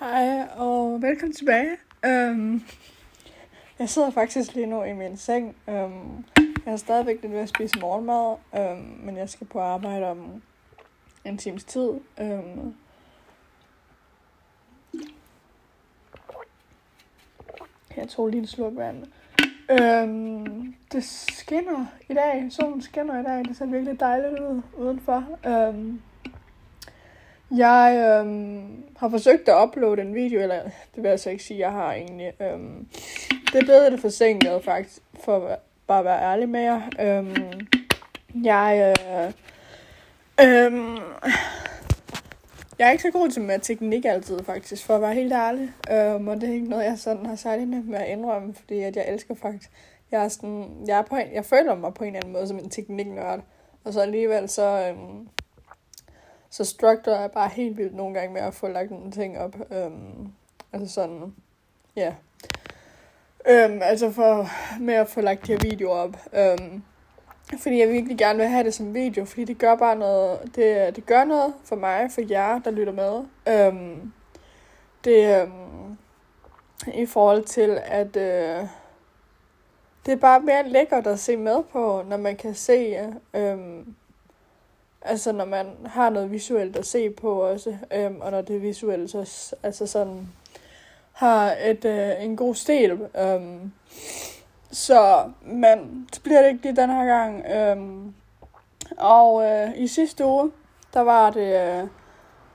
Hej 0.00 0.48
og 0.56 1.02
velkommen 1.02 1.32
tilbage. 1.32 1.76
Um, 2.06 2.62
jeg 3.78 3.88
sidder 3.88 4.10
faktisk 4.10 4.54
lige 4.54 4.66
nu 4.66 4.82
i 4.82 4.92
min 4.92 5.16
seng. 5.16 5.56
Um, 5.66 6.24
jeg 6.36 6.72
er 6.72 6.76
stadigvæk 6.76 7.22
lidt 7.22 7.32
ved 7.32 7.40
at 7.40 7.48
spise 7.48 7.80
morgenmad, 7.80 8.36
um, 8.52 8.78
men 8.78 9.16
jeg 9.16 9.28
skal 9.28 9.46
på 9.46 9.60
arbejde 9.60 10.06
om 10.06 10.42
en 11.24 11.38
times 11.38 11.64
tid. 11.64 11.90
Um, 12.20 12.74
jeg 17.96 18.08
tog 18.08 18.28
lige 18.28 18.40
en 18.40 18.46
slurk 18.46 18.76
vand. 18.76 19.06
Um, 19.82 20.74
det 20.92 21.04
skinner 21.04 21.86
i 22.08 22.14
dag. 22.14 22.46
Solen 22.50 22.82
skinner 22.82 23.20
i 23.20 23.22
dag. 23.22 23.44
Det 23.44 23.56
ser 23.56 23.66
virkelig 23.66 24.00
dejligt 24.00 24.40
ud 24.40 24.62
udenfor. 24.76 25.24
Um, 25.46 26.02
jeg 27.56 28.20
øhm, 28.20 28.84
har 28.96 29.08
forsøgt 29.08 29.48
at 29.48 29.62
uploade 29.62 30.02
en 30.02 30.14
video, 30.14 30.40
eller 30.40 30.62
det 30.94 31.02
vil 31.02 31.08
jeg 31.08 31.20
så 31.20 31.30
ikke 31.30 31.44
sige, 31.44 31.60
jeg 31.60 31.72
har 31.72 31.92
egentlig. 31.92 32.32
Øhm, 32.40 32.88
det 33.52 33.54
er 33.54 33.64
blevet 33.64 33.90
lidt 33.90 34.00
forsinket 34.00 34.64
faktisk, 34.64 35.02
for 35.24 35.46
at 35.46 35.58
bare 35.88 35.98
at 35.98 36.04
være 36.04 36.22
ærlig 36.22 36.48
med 36.48 36.60
jer. 36.60 36.80
Øhm, 37.00 37.66
jeg, 38.44 38.96
øh, 38.98 39.32
øhm, 40.46 40.96
jeg 42.78 42.86
er 42.86 42.90
ikke 42.90 43.02
så 43.02 43.10
god 43.10 43.28
til 43.28 43.42
med 43.42 43.58
teknik 43.58 44.04
altid 44.04 44.44
faktisk, 44.44 44.86
for 44.86 44.94
at 44.94 45.00
være 45.00 45.14
helt 45.14 45.32
ærlig. 45.32 45.72
Øhm, 45.90 46.28
og 46.28 46.40
det 46.40 46.48
er 46.48 46.52
ikke 46.52 46.68
noget, 46.68 46.84
jeg 46.84 46.98
sådan 46.98 47.26
har 47.26 47.36
særlig 47.36 47.66
nemt 47.66 47.88
med 47.88 47.98
at 47.98 48.08
indrømme, 48.08 48.54
fordi 48.54 48.80
at 48.80 48.96
jeg 48.96 49.08
elsker 49.08 49.34
faktisk, 49.34 49.70
jeg 50.10 50.24
er 50.24 50.28
sådan, 50.28 50.84
jeg, 50.86 50.98
er 50.98 51.02
på 51.02 51.16
en, 51.16 51.32
jeg 51.32 51.44
føler 51.44 51.74
mig 51.74 51.94
på 51.94 52.04
en 52.04 52.08
eller 52.08 52.20
anden 52.20 52.32
måde 52.32 52.48
som 52.48 52.58
en 52.58 52.70
tekniknørd. 52.70 53.40
Og 53.84 53.92
så 53.92 54.00
alligevel 54.00 54.48
så, 54.48 54.88
øhm, 54.88 55.28
så 56.50 56.64
struggler 56.64 57.20
jeg 57.20 57.30
bare 57.30 57.48
helt 57.48 57.76
vildt 57.76 57.94
nogle 57.94 58.14
gange 58.14 58.32
med 58.32 58.40
at 58.40 58.54
få 58.54 58.68
lagt 58.68 58.90
nogle 58.90 59.10
ting 59.10 59.38
op. 59.38 59.56
Øhm, 59.70 60.32
altså 60.72 60.94
sådan, 60.94 61.34
ja. 61.96 62.14
Yeah. 63.46 63.70
Øhm, 63.70 63.80
altså 63.82 64.10
for, 64.10 64.48
med 64.80 64.94
at 64.94 65.08
få 65.08 65.20
lagt 65.20 65.46
de 65.46 65.52
her 65.52 65.58
videoer 65.62 65.96
op. 65.96 66.16
Øhm, 66.32 66.82
fordi 67.58 67.80
jeg 67.80 67.88
virkelig 67.88 68.18
gerne 68.18 68.38
vil 68.38 68.48
have 68.48 68.64
det 68.64 68.74
som 68.74 68.94
video, 68.94 69.24
fordi 69.24 69.44
det 69.44 69.58
gør 69.58 69.74
bare 69.74 69.96
noget, 69.96 70.38
det, 70.54 70.96
det 70.96 71.06
gør 71.06 71.24
noget 71.24 71.54
for 71.64 71.76
mig, 71.76 72.10
for 72.10 72.20
jer, 72.30 72.58
der 72.58 72.70
lytter 72.70 72.92
med. 72.92 73.24
Øhm, 73.48 74.12
det, 75.04 75.42
øhm, 75.42 75.96
i 76.94 77.06
forhold 77.06 77.44
til, 77.44 77.80
at 77.84 78.16
øh, 78.16 78.68
det 80.06 80.12
er 80.12 80.16
bare 80.16 80.40
mere 80.40 80.68
lækkert 80.68 81.06
at 81.06 81.18
se 81.18 81.36
med 81.36 81.62
på, 81.72 82.02
når 82.08 82.16
man 82.16 82.36
kan 82.36 82.54
se, 82.54 82.96
øh, 83.34 83.58
Altså 85.02 85.32
når 85.32 85.44
man 85.44 85.66
har 85.86 86.10
noget 86.10 86.30
visuelt 86.30 86.76
at 86.76 86.86
se 86.86 87.10
på 87.10 87.42
også, 87.42 87.76
øhm, 87.94 88.20
og 88.20 88.30
når 88.30 88.40
det 88.40 88.62
visuelt 88.62 89.10
så 89.10 89.54
altså 89.62 89.86
sådan 89.86 90.28
har 91.12 91.54
et, 91.64 91.84
øh, 91.84 92.24
en 92.24 92.36
god 92.36 92.54
stil. 92.54 92.98
Øhm, 93.18 93.72
så 94.70 95.30
men 95.42 96.08
det 96.14 96.22
bliver 96.22 96.42
det 96.42 96.48
ikke 96.48 96.62
lige 96.62 96.76
den 96.76 96.90
her 96.90 97.04
gang. 97.06 97.44
Øhm, 97.46 98.14
og 98.98 99.44
øh, 99.44 99.78
i 99.78 99.86
sidste 99.86 100.24
uge, 100.24 100.50
der 100.94 101.00
var 101.00 101.30
det, 101.30 101.40
øh, 101.40 101.88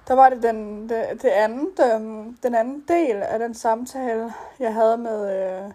der 0.07 0.13
var 0.13 0.29
det 0.29 0.43
den, 0.43 0.89
det, 0.89 1.05
det 1.21 1.29
andet, 1.29 1.79
øh, 1.79 2.01
den 2.43 2.55
anden 2.55 2.83
del 2.87 3.15
af 3.15 3.39
den 3.39 3.53
samtale, 3.53 4.33
jeg 4.59 4.73
havde 4.73 4.97
med, 4.97 5.43
øh, 5.43 5.71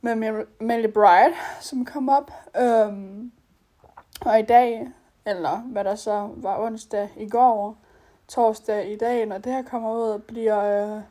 med 0.00 0.44
Melly 0.60 0.88
Bright, 0.88 1.34
som 1.60 1.84
kom 1.84 2.08
op. 2.08 2.30
Øhm, 2.60 3.32
og 4.20 4.38
i 4.38 4.42
dag, 4.42 4.88
eller 5.30 5.56
hvad 5.56 5.84
der 5.84 5.94
så 5.94 6.28
var 6.36 6.58
onsdag 6.58 7.08
i 7.16 7.28
går, 7.28 7.76
torsdag 8.28 8.92
i 8.92 8.96
dag, 8.96 9.26
når 9.26 9.38
det 9.38 9.52
her 9.52 9.62
kommer 9.62 9.92
ud, 9.92 10.18
bliver, 10.18 10.94
øh, 10.96 11.02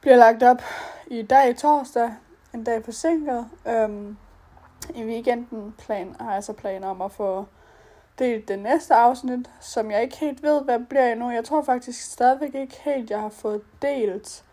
bliver 0.00 0.16
lagt 0.16 0.42
op 0.42 0.62
i 1.06 1.22
dag 1.22 1.56
torsdag, 1.56 2.10
en 2.54 2.64
dag 2.64 2.84
forsinket. 2.84 3.46
Øhm, 3.68 4.16
I 4.94 5.04
weekenden 5.04 5.74
plan, 5.78 6.16
har 6.20 6.34
jeg 6.34 6.44
så 6.44 6.52
planer 6.52 6.88
om 6.88 7.02
at 7.02 7.12
få 7.12 7.44
delt 8.18 8.48
det 8.48 8.58
næste 8.58 8.94
afsnit, 8.94 9.50
som 9.60 9.90
jeg 9.90 10.02
ikke 10.02 10.16
helt 10.16 10.42
ved, 10.42 10.62
hvad 10.62 10.78
bliver 10.78 11.12
endnu. 11.12 11.30
Jeg 11.30 11.44
tror 11.44 11.62
faktisk 11.62 12.12
stadigvæk 12.12 12.54
ikke 12.54 12.80
helt, 12.84 13.10
jeg 13.10 13.20
har 13.20 13.28
fået 13.28 13.62
delt 13.82 14.44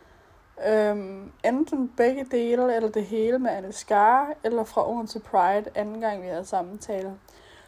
øhm, 0.67 1.31
enten 1.43 1.93
begge 1.97 2.25
dele, 2.31 2.75
eller 2.75 2.89
det 2.89 3.05
hele 3.05 3.39
med 3.39 3.51
Anne 3.51 3.71
Skar, 3.71 4.33
eller 4.43 4.63
fra 4.63 4.91
Odense 4.91 5.19
Pride, 5.19 5.65
anden 5.75 6.01
gang 6.01 6.21
vi 6.21 6.27
havde 6.27 6.45
samtale. 6.45 7.15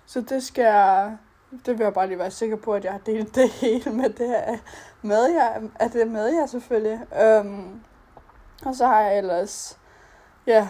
Så 0.08 0.22
det 0.22 0.44
skal 0.44 0.64
jeg, 0.64 1.18
det 1.66 1.78
vil 1.78 1.84
jeg 1.84 1.94
bare 1.94 2.08
lige 2.08 2.20
være 2.20 2.32
sikker 2.32 2.56
på, 2.56 2.74
at 2.74 2.84
jeg 2.84 2.92
har 2.92 3.00
delt 3.00 3.36
det 3.36 3.50
hele 3.50 3.92
med 3.92 4.10
det 4.10 4.28
her, 4.28 4.58
med 5.02 5.26
jer, 5.26 5.62
at 5.76 5.94
det 5.94 6.02
er 6.02 6.06
med 6.06 6.28
jer 6.28 6.46
selvfølgelig. 6.46 7.00
Um, 7.42 7.82
og 8.66 8.76
så 8.76 8.88
har 8.88 9.02
jeg 9.02 9.18
ellers, 9.18 9.80
ja, 10.46 10.70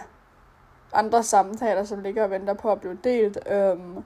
andre 0.94 1.24
samtaler, 1.24 1.84
som 1.84 2.00
ligger 2.00 2.24
og 2.24 2.32
venter 2.32 2.54
på 2.54 2.72
at 2.72 2.80
blive 2.80 2.98
delt. 3.04 3.38
Um, 3.54 4.06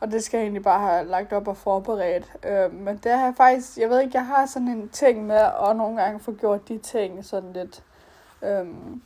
og 0.00 0.10
det 0.10 0.24
skal 0.24 0.38
jeg 0.38 0.44
egentlig 0.44 0.62
bare 0.62 0.80
have 0.80 1.06
lagt 1.06 1.32
op 1.32 1.48
og 1.48 1.56
forberedt. 1.56 2.32
Um, 2.44 2.74
men 2.74 2.96
det 2.96 3.12
har 3.12 3.24
jeg 3.24 3.34
faktisk, 3.36 3.78
jeg 3.78 3.90
ved 3.90 4.00
ikke, 4.00 4.18
jeg 4.18 4.26
har 4.26 4.46
sådan 4.46 4.68
en 4.68 4.88
ting 4.88 5.26
med 5.26 5.36
at 5.36 5.76
nogle 5.76 6.02
gange 6.02 6.20
få 6.20 6.32
gjort 6.32 6.68
de 6.68 6.78
ting 6.78 7.24
sådan 7.24 7.52
lidt 7.52 7.84
um, 8.42 9.02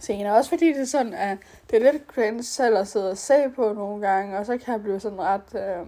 senere. 0.00 0.36
Også 0.36 0.50
fordi 0.50 0.68
det 0.68 0.80
er 0.80 0.84
sådan, 0.84 1.14
at 1.14 1.38
det 1.70 1.76
er 1.76 1.92
lidt 1.92 2.06
cringe 2.06 2.42
selv 2.42 2.76
at 2.76 2.88
sidde 2.88 3.10
og 3.10 3.18
se 3.18 3.50
på 3.56 3.72
nogle 3.72 4.06
gange, 4.08 4.38
og 4.38 4.46
så 4.46 4.58
kan 4.58 4.72
jeg 4.72 4.82
blive 4.82 5.00
sådan 5.00 5.20
ret 5.20 5.54
øh, 5.54 5.86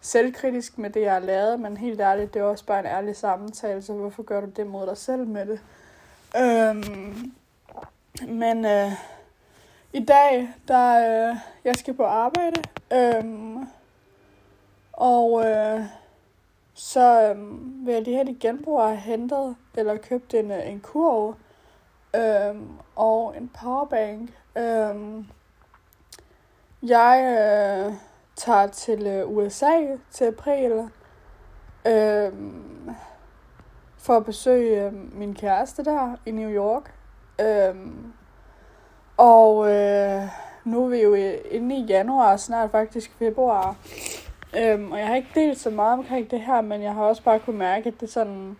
selvkritisk 0.00 0.78
med 0.78 0.90
det, 0.90 1.00
jeg 1.00 1.12
har 1.12 1.20
lavet, 1.20 1.60
men 1.60 1.76
helt 1.76 2.00
ærligt, 2.00 2.34
det 2.34 2.40
er 2.40 2.44
også 2.44 2.66
bare 2.66 2.80
en 2.80 2.86
ærlig 2.86 3.16
samtale, 3.16 3.82
så 3.82 3.92
hvorfor 3.92 4.22
gør 4.22 4.40
du 4.40 4.46
det 4.56 4.66
mod 4.66 4.86
dig 4.86 4.96
selv 4.96 5.26
med 5.26 5.46
det? 5.46 5.60
Øh, 6.36 6.76
men 8.28 8.64
øh, 8.64 8.92
i 9.92 10.04
dag, 10.04 10.48
der 10.68 11.28
øh, 11.30 11.36
jeg 11.64 11.76
skal 11.76 11.94
på 11.94 12.04
arbejde, 12.04 12.62
øh, 12.92 13.24
og 14.92 15.46
øh, 15.46 15.80
så 16.74 17.22
øh, 17.22 17.36
vil 17.86 17.94
jeg 17.94 18.02
lige 18.02 18.16
have 18.16 18.26
de 18.26 18.36
genbrug 18.40 18.80
have 18.80 18.96
hentet 18.96 19.56
eller 19.76 19.96
købt 19.96 20.34
en, 20.34 20.50
øh, 20.50 20.68
en 20.68 20.80
kurv, 20.80 21.34
øhm, 22.14 22.68
og 22.96 23.34
en 23.36 23.50
powerbank. 23.60 24.30
Øhm, 24.58 25.26
jeg 26.82 27.20
øh, 27.22 27.92
tager 28.36 28.66
til 28.66 29.06
øh, 29.06 29.30
USA 29.30 29.80
til 30.10 30.24
april 30.24 30.90
øhm, 31.86 32.90
for 33.98 34.16
at 34.16 34.24
besøge 34.24 34.86
øh, 34.86 34.92
min 35.18 35.34
kæreste 35.34 35.84
der 35.84 36.16
i 36.26 36.30
New 36.30 36.50
York. 36.50 36.94
Øhm, 37.40 38.12
og 39.16 39.70
øh, 39.70 40.22
nu 40.64 40.84
er 40.84 40.88
vi 40.88 41.02
jo 41.02 41.14
inde 41.50 41.76
i 41.76 41.84
januar, 41.84 42.36
snart 42.36 42.70
faktisk 42.70 43.12
februar. 43.18 43.76
Øhm, 44.58 44.92
og 44.92 44.98
jeg 44.98 45.06
har 45.06 45.14
ikke 45.14 45.30
delt 45.34 45.58
så 45.58 45.70
meget 45.70 45.98
omkring 45.98 46.30
det 46.30 46.40
her, 46.40 46.60
men 46.60 46.82
jeg 46.82 46.94
har 46.94 47.02
også 47.02 47.22
bare 47.22 47.40
kunne 47.40 47.58
mærke, 47.58 47.88
at 47.88 47.94
det 48.00 48.06
er 48.06 48.12
sådan 48.12 48.56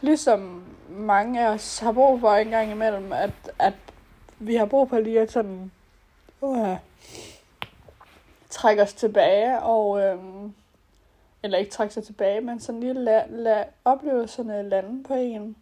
ligesom 0.00 0.62
mange 0.98 1.46
af 1.46 1.48
os 1.48 1.78
har 1.78 1.92
brug 1.92 2.20
for 2.20 2.30
en 2.32 2.48
gang 2.48 2.70
imellem, 2.70 3.12
at, 3.12 3.30
at 3.58 3.74
vi 4.38 4.54
har 4.54 4.66
brug 4.66 4.88
for 4.88 4.98
lige 4.98 5.20
at 5.20 5.32
sådan, 5.32 5.72
uh, 6.40 6.76
trække 8.50 8.82
os 8.82 8.92
tilbage, 8.92 9.62
og, 9.62 10.00
øhm, 10.00 10.54
eller 11.42 11.58
ikke 11.58 11.70
trække 11.70 11.94
sig 11.94 12.04
tilbage, 12.04 12.40
men 12.40 12.60
sådan 12.60 12.80
lige 12.80 12.94
lade, 12.94 13.24
la, 13.30 13.64
oplevelserne 13.84 14.68
lande 14.68 15.04
på 15.04 15.14
en. 15.14 15.56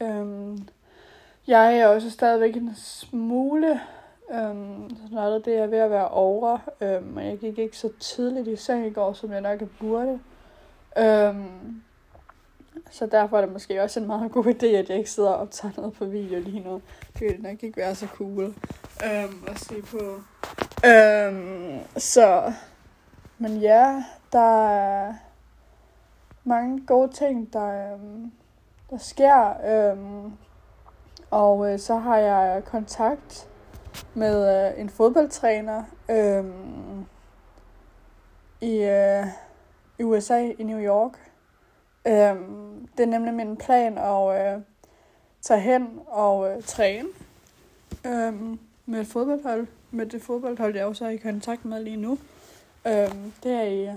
Øhm, 0.00 0.68
jeg 1.46 1.78
er 1.78 1.86
også 1.86 2.10
stadigvæk 2.10 2.56
en 2.56 2.74
smule, 2.76 3.80
øhm, 4.30 4.96
sådan 5.10 5.42
det 5.44 5.58
er 5.58 5.66
ved 5.66 5.78
at 5.78 5.90
være 5.90 6.08
over, 6.08 6.58
øhm, 6.80 7.16
og 7.16 7.24
jeg 7.24 7.38
gik 7.38 7.58
ikke 7.58 7.78
så 7.78 7.90
tidligt 8.00 8.48
i 8.48 8.56
seng 8.56 8.86
i 8.86 8.90
går, 8.90 9.12
som 9.12 9.32
jeg 9.32 9.40
nok 9.40 9.62
burde. 9.80 10.20
Øhm, 10.98 11.82
så 12.90 13.06
derfor 13.06 13.36
er 13.36 13.40
det 13.40 13.52
måske 13.52 13.82
også 13.82 14.00
en 14.00 14.06
meget 14.06 14.32
god 14.32 14.44
idé, 14.44 14.66
at 14.66 14.88
jeg 14.88 14.98
ikke 14.98 15.10
sidder 15.10 15.30
og 15.30 15.40
optager 15.40 15.72
noget 15.76 15.92
på 15.92 16.04
video 16.04 16.40
lige 16.40 16.60
nu. 16.60 16.82
Det 17.12 17.20
ville 17.20 17.42
nok 17.42 17.62
ikke 17.62 17.76
være 17.76 17.94
så 17.94 18.06
cool 18.06 18.54
øhm, 19.04 19.44
at 19.48 19.58
se 19.58 19.82
på. 19.82 20.20
Øhm, 20.86 21.78
så, 21.96 22.52
men 23.38 23.56
ja, 23.56 24.04
der 24.32 24.68
er 24.68 25.14
mange 26.44 26.86
gode 26.86 27.12
ting, 27.12 27.52
der, 27.52 27.92
øhm, 27.92 28.32
der 28.90 28.98
sker. 28.98 29.54
Øhm, 29.66 30.32
og 31.30 31.72
øh, 31.72 31.78
så 31.78 31.96
har 31.96 32.16
jeg 32.16 32.64
kontakt 32.64 33.48
med 34.14 34.68
øh, 34.68 34.80
en 34.80 34.90
fodboldtræner 34.90 35.82
øhm, 36.10 37.04
i, 38.60 38.76
øh, 38.76 39.26
i 39.98 40.02
USA, 40.02 40.50
i 40.58 40.62
New 40.62 40.80
York. 40.80 41.27
Øhm, 42.06 42.88
det 42.96 43.02
er 43.02 43.06
nemlig 43.06 43.34
min 43.34 43.56
plan 43.56 43.98
at 43.98 44.54
øh, 44.54 44.62
tage 45.42 45.60
hen 45.60 45.88
og 46.06 46.50
øh, 46.50 46.62
træne 46.62 47.08
øhm, 48.06 48.58
med 48.86 49.00
et 49.00 49.06
fodboldhold. 49.06 49.66
Med 49.90 50.06
det 50.06 50.22
fodboldhold, 50.22 50.76
jeg 50.76 50.84
også 50.86 51.04
er 51.04 51.08
i 51.08 51.16
kontakt 51.16 51.64
med 51.64 51.82
lige 51.82 51.96
nu. 51.96 52.18
Øhm, 52.86 53.32
det 53.42 53.52
er 53.52 53.62
i 53.62 53.88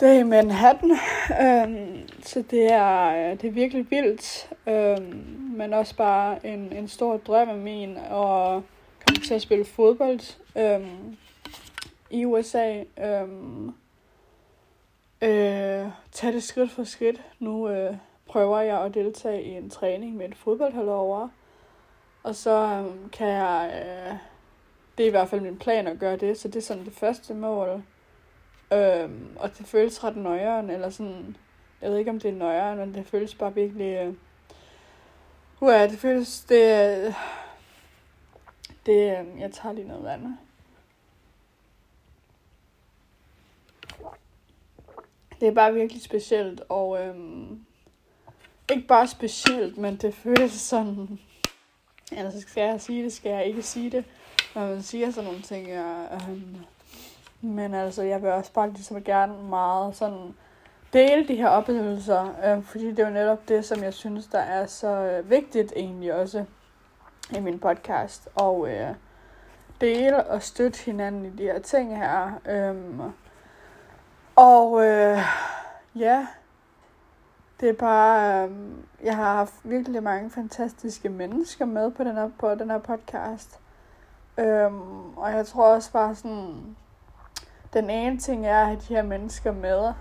Det 0.00 0.08
er 0.08 0.18
i 0.18 0.22
Manhattan, 0.22 0.90
øhm, 1.42 2.08
så 2.22 2.44
det 2.50 2.72
er, 2.72 3.06
øh, 3.06 3.40
det 3.40 3.48
er 3.48 3.52
virkelig 3.52 3.90
vildt, 3.90 4.50
øhm, 4.66 5.36
men 5.56 5.74
også 5.74 5.96
bare 5.96 6.46
en, 6.46 6.72
en 6.72 6.88
stor 6.88 7.16
drøm 7.16 7.48
af 7.48 7.56
min 7.58 7.96
at 7.96 8.62
komme 9.06 9.22
til 9.26 9.34
at 9.34 9.42
spille 9.42 9.64
fodbold 9.64 10.20
øhm, 10.56 11.16
i 12.10 12.24
USA. 12.24 12.82
Øhm, 13.04 13.72
øh, 15.22 15.90
tag 16.12 16.32
det 16.32 16.42
skridt 16.42 16.70
for 16.70 16.84
skridt. 16.84 17.22
Nu 17.38 17.68
øh, 17.68 17.96
prøver 18.26 18.60
jeg 18.60 18.80
at 18.80 18.94
deltage 18.94 19.42
i 19.42 19.50
en 19.50 19.70
træning 19.70 20.16
med 20.16 20.28
et 20.28 20.36
fodboldhold 20.36 20.88
over, 20.88 21.28
og 22.22 22.34
så 22.34 22.50
øh, 22.50 23.10
kan 23.10 23.28
jeg, 23.28 23.70
øh, 23.74 24.16
det 24.98 25.04
er 25.04 25.08
i 25.08 25.10
hvert 25.10 25.28
fald 25.28 25.40
min 25.40 25.58
plan 25.58 25.86
at 25.86 25.98
gøre 25.98 26.16
det, 26.16 26.38
så 26.38 26.48
det 26.48 26.56
er 26.56 26.60
sådan 26.60 26.84
det 26.84 26.92
første 26.92 27.34
mål. 27.34 27.82
Øhm, 28.72 29.36
og 29.36 29.58
det 29.58 29.66
føles 29.66 30.04
ret 30.04 30.16
nøjeren, 30.16 30.70
eller 30.70 30.90
sådan, 30.90 31.36
jeg 31.82 31.90
ved 31.90 31.98
ikke 31.98 32.10
om 32.10 32.20
det 32.20 32.30
er 32.30 32.34
nøjeren, 32.34 32.78
men 32.78 32.94
det 32.94 33.06
føles 33.06 33.34
bare 33.34 33.54
virkelig, 33.54 33.96
øh, 33.96 34.14
uh, 35.60 35.90
det 35.90 35.98
føles, 35.98 36.40
det, 36.40 36.62
øh, 37.06 37.14
det, 38.86 39.18
øh, 39.18 39.40
jeg 39.40 39.52
tager 39.52 39.72
lige 39.72 39.88
noget 39.88 40.04
vand. 40.04 40.38
Det 45.42 45.48
er 45.48 45.54
bare 45.54 45.74
virkelig 45.74 46.02
specielt, 46.02 46.62
og 46.68 47.04
øhm, 47.04 47.60
ikke 48.70 48.86
bare 48.86 49.06
specielt, 49.06 49.78
men 49.78 49.96
det 49.96 50.14
føles 50.14 50.52
sådan, 50.52 51.18
altså 52.12 52.40
skal 52.40 52.62
jeg 52.62 52.80
sige 52.80 53.04
det, 53.04 53.12
skal 53.12 53.30
jeg 53.30 53.46
ikke 53.46 53.62
sige 53.62 53.90
det, 53.90 54.04
når 54.54 54.66
man 54.66 54.82
siger 54.82 55.10
sådan 55.10 55.24
nogle 55.24 55.42
ting, 55.42 55.68
jeg, 55.68 56.08
øhm, 56.12 56.56
men 57.40 57.74
altså, 57.74 58.02
jeg 58.02 58.22
vil 58.22 58.30
også 58.30 58.52
bare 58.52 58.72
ligesom 58.72 59.04
gerne 59.04 59.42
meget 59.42 59.96
sådan 59.96 60.34
dele 60.92 61.28
de 61.28 61.36
her 61.36 61.48
oplevelser, 61.48 62.34
øh, 62.44 62.62
fordi 62.62 62.86
det 62.86 62.98
er 62.98 63.06
jo 63.06 63.14
netop 63.14 63.48
det, 63.48 63.64
som 63.64 63.82
jeg 63.82 63.94
synes, 63.94 64.26
der 64.26 64.40
er 64.40 64.66
så 64.66 64.88
øh, 64.88 65.30
vigtigt 65.30 65.72
egentlig 65.76 66.14
også 66.14 66.44
i 67.36 67.40
min 67.40 67.58
podcast. 67.58 68.28
Og 68.34 68.68
øh, 68.68 68.94
dele 69.80 70.26
og 70.26 70.42
støtte 70.42 70.84
hinanden 70.84 71.24
i 71.24 71.30
de 71.30 71.42
her 71.42 71.58
ting 71.58 71.98
her. 71.98 72.40
øh, 72.48 72.76
og 74.36 74.86
øh, 74.86 75.18
ja, 75.94 76.26
det 77.60 77.68
er 77.68 77.72
bare, 77.72 78.44
øh, 78.44 78.50
jeg 79.02 79.16
har 79.16 79.34
haft 79.34 79.54
virkelig 79.64 80.02
mange 80.02 80.30
fantastiske 80.30 81.08
mennesker 81.08 81.64
med 81.64 81.90
på 81.90 82.04
den 82.04 82.14
her, 82.14 82.30
på 82.38 82.54
den 82.54 82.70
her 82.70 82.78
podcast. 82.78 83.60
Øhm, 84.38 85.18
og 85.18 85.32
jeg 85.32 85.46
tror 85.46 85.74
også 85.74 85.92
bare 85.92 86.14
sådan, 86.14 86.76
den 87.72 87.90
ene 87.90 88.18
ting 88.18 88.46
er 88.46 88.60
at 88.60 88.66
have 88.66 88.80
de 88.80 88.94
her 88.94 89.02
mennesker 89.02 89.52
med, 89.52 89.92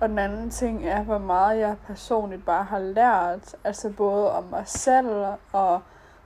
og 0.00 0.08
den 0.08 0.18
anden 0.18 0.50
ting 0.50 0.86
er, 0.86 1.02
hvor 1.02 1.18
meget 1.18 1.58
jeg 1.58 1.76
personligt 1.86 2.44
bare 2.44 2.64
har 2.64 2.78
lært, 2.78 3.56
altså 3.64 3.90
både 3.90 4.32
om 4.32 4.44
mig 4.44 4.68
selv 4.68 5.26
og 5.52 5.80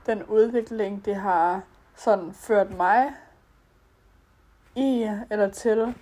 den 0.05 0.23
udvikling, 0.23 1.05
det 1.05 1.15
har 1.15 1.61
sådan 1.95 2.33
ført 2.33 2.77
mig 2.77 3.11
i 4.75 5.09
eller 5.29 5.49
til, 5.49 5.95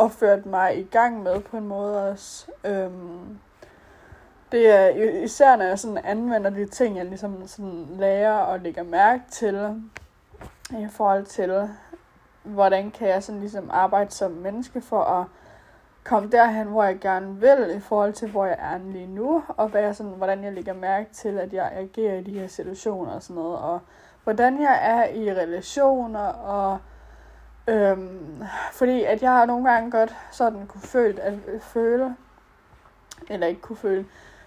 og 0.00 0.10
ført 0.10 0.46
mig 0.46 0.78
i 0.78 0.82
gang 0.82 1.22
med 1.22 1.40
på 1.40 1.56
en 1.56 1.66
måde 1.66 2.10
også. 2.10 2.46
Øhm, 2.64 3.38
det 4.52 4.70
er 4.70 4.88
især, 5.22 5.56
når 5.56 5.64
jeg 5.64 5.78
sådan 5.78 6.04
anvender 6.04 6.50
de 6.50 6.66
ting, 6.66 6.96
jeg 6.96 7.06
ligesom 7.06 7.46
sådan 7.46 7.86
lærer 7.98 8.32
og 8.32 8.60
lægger 8.60 8.82
mærke 8.82 9.22
til, 9.30 9.82
i 10.70 10.86
forhold 10.90 11.24
til, 11.24 11.68
hvordan 12.42 12.90
kan 12.90 13.08
jeg 13.08 13.22
sådan 13.22 13.40
ligesom 13.40 13.70
arbejde 13.72 14.10
som 14.10 14.30
menneske 14.30 14.80
for 14.80 15.02
at 15.02 15.26
komme 16.04 16.30
derhen, 16.30 16.66
hvor 16.66 16.84
jeg 16.84 16.98
gerne 16.98 17.40
vil, 17.40 17.76
i 17.76 17.80
forhold 17.80 18.12
til, 18.12 18.30
hvor 18.30 18.46
jeg 18.46 18.56
er 18.60 18.78
lige 18.78 19.06
nu, 19.06 19.42
og 19.48 19.68
hvad 19.68 19.82
jeg 19.82 19.96
sådan, 19.96 20.12
hvordan 20.12 20.44
jeg 20.44 20.52
lægger 20.52 20.74
mærke 20.74 21.12
til, 21.12 21.38
at 21.38 21.52
jeg 21.52 21.72
agerer 21.72 22.14
i 22.14 22.22
de 22.22 22.40
her 22.40 22.46
situationer 22.46 23.12
og 23.12 23.22
sådan 23.22 23.42
noget, 23.42 23.58
og 23.58 23.80
hvordan 24.24 24.62
jeg 24.62 24.78
er 24.82 25.08
i 25.08 25.32
relationer, 25.34 26.26
og 26.26 26.78
øhm, 27.66 28.42
fordi 28.72 29.04
at 29.04 29.22
jeg 29.22 29.30
har 29.30 29.46
nogle 29.46 29.70
gange 29.70 29.90
godt 29.90 30.16
sådan 30.30 30.66
kunne 30.66 30.80
føle, 30.80 31.20
at 31.20 31.34
øh, 31.48 31.60
føle, 31.60 32.16
eller 33.30 33.46
ikke 33.46 33.60
kunne 33.60 33.76
føle, 33.76 34.06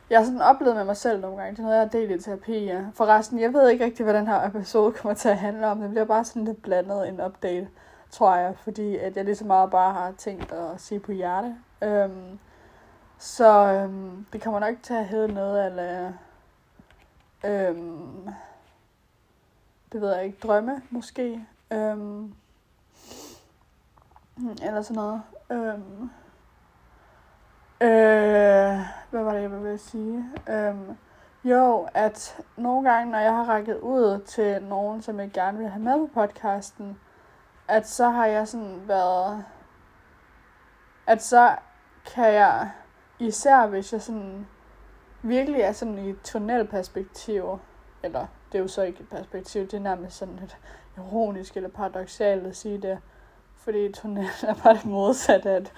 jeg 0.10 0.20
har 0.20 0.26
sådan 0.26 0.42
oplevet 0.42 0.76
med 0.76 0.86
mig 0.86 0.98
selv 0.98 1.22
nogle 1.22 1.38
gange, 1.38 1.52
det 1.52 1.60
er 1.60 1.64
noget, 1.64 1.76
jeg 1.76 1.84
har 1.84 1.90
delt 1.90 2.12
i 2.12 2.24
terapi, 2.24 2.66
ja. 2.66 2.82
Forresten, 2.94 3.40
jeg 3.40 3.54
ved 3.54 3.70
ikke 3.70 3.86
rigtig, 3.86 4.04
hvad 4.04 4.14
den 4.14 4.28
her 4.28 4.48
episode 4.48 4.92
kommer 4.92 5.14
til 5.14 5.30
at 5.30 5.38
handle 5.38 5.68
om, 5.68 5.82
det 5.82 5.90
bliver 5.90 6.06
bare 6.06 6.26
sådan 6.26 6.46
lidt 6.46 6.62
blandet 6.62 7.08
en 7.08 7.22
update 7.22 7.68
tror 8.14 8.36
jeg, 8.36 8.58
fordi 8.58 8.98
at 8.98 9.18
jeg 9.18 9.26
lige 9.26 9.36
så 9.36 9.46
meget 9.46 9.72
bare 9.72 9.94
har 9.94 10.12
tænkt 10.18 10.52
at 10.52 10.82
sige 10.82 11.00
på 11.00 11.12
hjerte. 11.12 11.56
Øhm, 11.82 12.40
så 13.18 13.74
øhm, 13.74 14.26
det 14.34 14.42
kommer 14.42 14.60
nok 14.60 14.76
til 14.84 14.94
at 14.94 15.06
hedde 15.06 15.34
noget 15.34 15.66
eller 15.66 16.12
øhm, 17.46 18.30
det 19.92 20.02
ved 20.02 20.14
jeg 20.14 20.26
ikke, 20.26 20.38
drømme 20.44 20.82
måske. 20.90 21.46
Øhm, 21.72 22.34
Mm, 24.38 24.50
eller 24.50 24.82
sådan 24.82 24.96
noget. 24.96 25.22
Øhm, 25.50 26.10
øh, 27.82 28.80
hvad 29.10 29.24
var 29.24 29.34
det, 29.34 29.42
jeg 29.42 29.52
ville 29.52 29.78
sige? 29.78 30.26
Øhm, 30.50 30.98
jo, 31.44 31.88
at 31.94 32.42
nogle 32.58 32.90
gange, 32.90 33.12
når 33.12 33.20
jeg 33.20 33.36
har 33.36 33.46
rækket 33.46 33.78
ud 33.78 34.22
til 34.26 34.64
nogen, 34.64 35.02
som 35.02 35.20
jeg 35.20 35.32
gerne 35.34 35.58
vil 35.58 35.68
have 35.68 35.84
med 35.84 36.08
på 36.08 36.14
podcasten, 36.14 37.00
at 37.68 37.88
så 37.88 38.10
har 38.10 38.26
jeg 38.26 38.48
sådan 38.48 38.82
været, 38.88 39.46
at 41.08 41.24
så 41.24 41.56
kan 42.14 42.34
jeg, 42.34 42.72
især 43.20 43.68
hvis 43.68 43.94
jeg 43.94 44.02
sådan 44.02 44.48
virkelig 45.22 45.62
er 45.62 45.72
sådan 45.72 45.98
i 45.98 46.10
et 46.10 46.22
tunnelperspektiv, 46.24 47.60
eller 48.04 48.28
det 48.52 48.58
er 48.58 48.62
jo 48.62 48.68
så 48.68 48.82
ikke 48.82 49.00
et 49.00 49.10
perspektiv, 49.10 49.62
det 49.62 49.74
er 49.74 49.80
nærmest 49.80 50.18
sådan 50.18 50.40
et 50.44 50.58
ironisk 50.98 51.58
eller 51.58 51.70
paradoxalt 51.70 52.48
at 52.48 52.56
sige 52.56 52.82
det, 52.82 53.00
fordi 53.64 53.92
tunnel 53.92 54.28
er 54.48 54.54
bare 54.64 54.74
det 54.74 54.86
modsatte, 54.86 55.50
at 55.50 55.74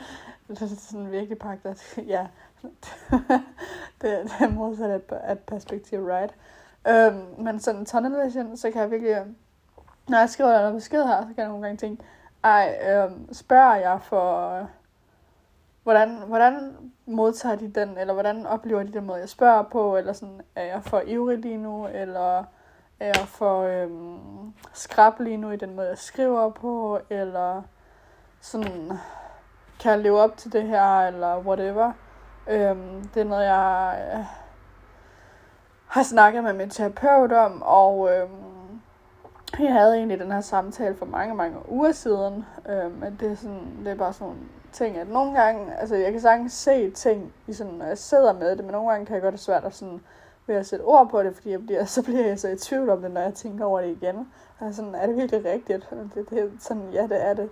det 0.48 0.62
er 0.62 0.68
sådan 0.68 1.12
virkelig 1.12 1.40
pakket, 1.40 1.70
at 1.70 2.00
ja, 2.08 2.28
det, 2.62 2.72
det 4.02 4.32
er 4.40 4.50
modsat 4.50 5.02
af 5.12 5.40
perspektiv, 5.40 6.00
right? 6.06 6.36
Øhm, 6.88 7.44
men 7.44 7.60
sådan 7.60 7.86
tunnel 7.86 8.26
vision, 8.26 8.58
så 8.58 8.72
kan 8.72 8.82
jeg 8.82 8.92
virkelig 8.92 9.26
når 10.08 10.18
jeg 10.18 10.30
skriver 10.30 10.60
noget 10.60 10.74
besked 10.74 11.04
her, 11.04 11.22
så 11.22 11.28
kan 11.28 11.38
jeg 11.38 11.48
nogle 11.48 11.64
gange 11.64 11.78
tænke, 11.78 12.04
ej, 12.44 12.78
øhm, 12.90 13.34
spørger 13.34 13.76
jeg 13.76 14.00
for, 14.02 14.68
hvordan, 15.84 16.18
hvordan 16.28 16.76
modtager 17.06 17.56
de 17.56 17.68
den, 17.68 17.98
eller 17.98 18.14
hvordan 18.14 18.46
oplever 18.46 18.84
de 18.84 18.94
den 18.94 19.06
måde, 19.06 19.20
jeg 19.20 19.30
spørger 19.30 19.64
på, 19.64 19.98
eller 19.98 20.14
sådan, 20.14 20.42
er 20.56 20.64
jeg 20.64 20.84
for 20.84 21.02
ivrig 21.06 21.38
lige 21.38 21.58
nu, 21.58 21.88
eller 21.88 22.44
er 23.00 23.06
jeg 23.06 23.28
for 23.28 23.62
øhm, 23.62 24.54
skrab 24.74 25.20
lige 25.20 25.38
nu 25.38 25.52
i 25.52 25.58
den 25.58 25.76
måde, 25.76 25.90
jeg 25.90 25.98
skriver 25.98 26.50
på, 26.50 27.00
eller 27.10 27.62
sådan, 28.46 28.92
kan 29.80 29.92
jeg 29.92 30.00
leve 30.00 30.20
op 30.20 30.38
til 30.38 30.54
det 30.54 30.64
her, 30.64 31.08
eller 31.08 31.40
whatever. 31.40 31.92
Øhm, 32.48 33.10
det 33.14 33.22
er 33.22 33.26
noget, 33.26 33.46
jeg 33.46 34.00
øh, 34.14 34.26
har 35.88 36.04
snakket 36.04 36.44
med 36.44 36.54
min 36.54 36.70
terapeut 36.70 37.32
om, 37.32 37.62
og 37.62 38.10
øhm, 38.14 38.82
jeg 39.60 39.74
havde 39.74 39.96
egentlig 39.96 40.20
den 40.20 40.32
her 40.32 40.42
samtale 40.42 40.96
for 40.96 41.06
mange, 41.06 41.36
mange 41.36 41.58
uger 41.70 41.92
siden, 41.92 42.46
øhm, 42.70 43.04
at 43.04 43.14
det 43.20 43.32
er, 43.32 43.36
sådan, 43.36 43.78
det 43.84 43.92
er 43.92 43.96
bare 43.96 44.14
sådan 44.14 44.28
nogle 44.28 44.42
ting, 44.72 44.98
at 44.98 45.10
nogle 45.10 45.42
gange, 45.42 45.76
altså 45.76 45.96
jeg 45.96 46.12
kan 46.12 46.22
sagtens 46.22 46.54
se 46.54 46.92
ting, 46.92 47.34
i 47.48 47.54
sådan, 47.54 47.74
når 47.74 47.86
jeg 47.86 47.98
sidder 47.98 48.34
med 48.34 48.52
det, 48.52 48.66
men 48.66 48.72
nogle 48.72 48.90
gange 48.90 49.06
kan 49.06 49.14
jeg 49.14 49.22
godt 49.22 49.34
have 49.34 49.40
svært 49.40 49.66
at 49.66 49.76
sådan, 49.76 50.02
ved 50.48 50.56
at 50.56 50.66
sætte 50.66 50.84
ord 50.84 51.10
på 51.10 51.24
det, 51.24 51.36
fordi 51.36 51.52
jeg 51.52 51.66
bliver, 51.66 51.86
så 51.96 52.04
bliver 52.04 52.28
jeg 52.28 52.40
så 52.40 52.48
i 52.48 52.58
tvivl 52.58 52.90
om 52.90 53.02
det, 53.02 53.12
når 53.12 53.22
jeg 53.22 53.34
tænker 53.34 53.66
over 53.66 53.82
det 53.82 53.98
igen. 54.02 54.32
Altså, 54.62 54.76
sådan, 54.76 54.96
er 54.96 55.08
det 55.08 55.16
virkelig 55.16 55.46
rigtigt? 55.46 55.90
Det, 56.16 56.30
det, 56.30 56.52
sådan, 56.60 56.90
ja, 56.94 57.04
det 57.04 57.26
er 57.26 57.34
det. 57.34 57.50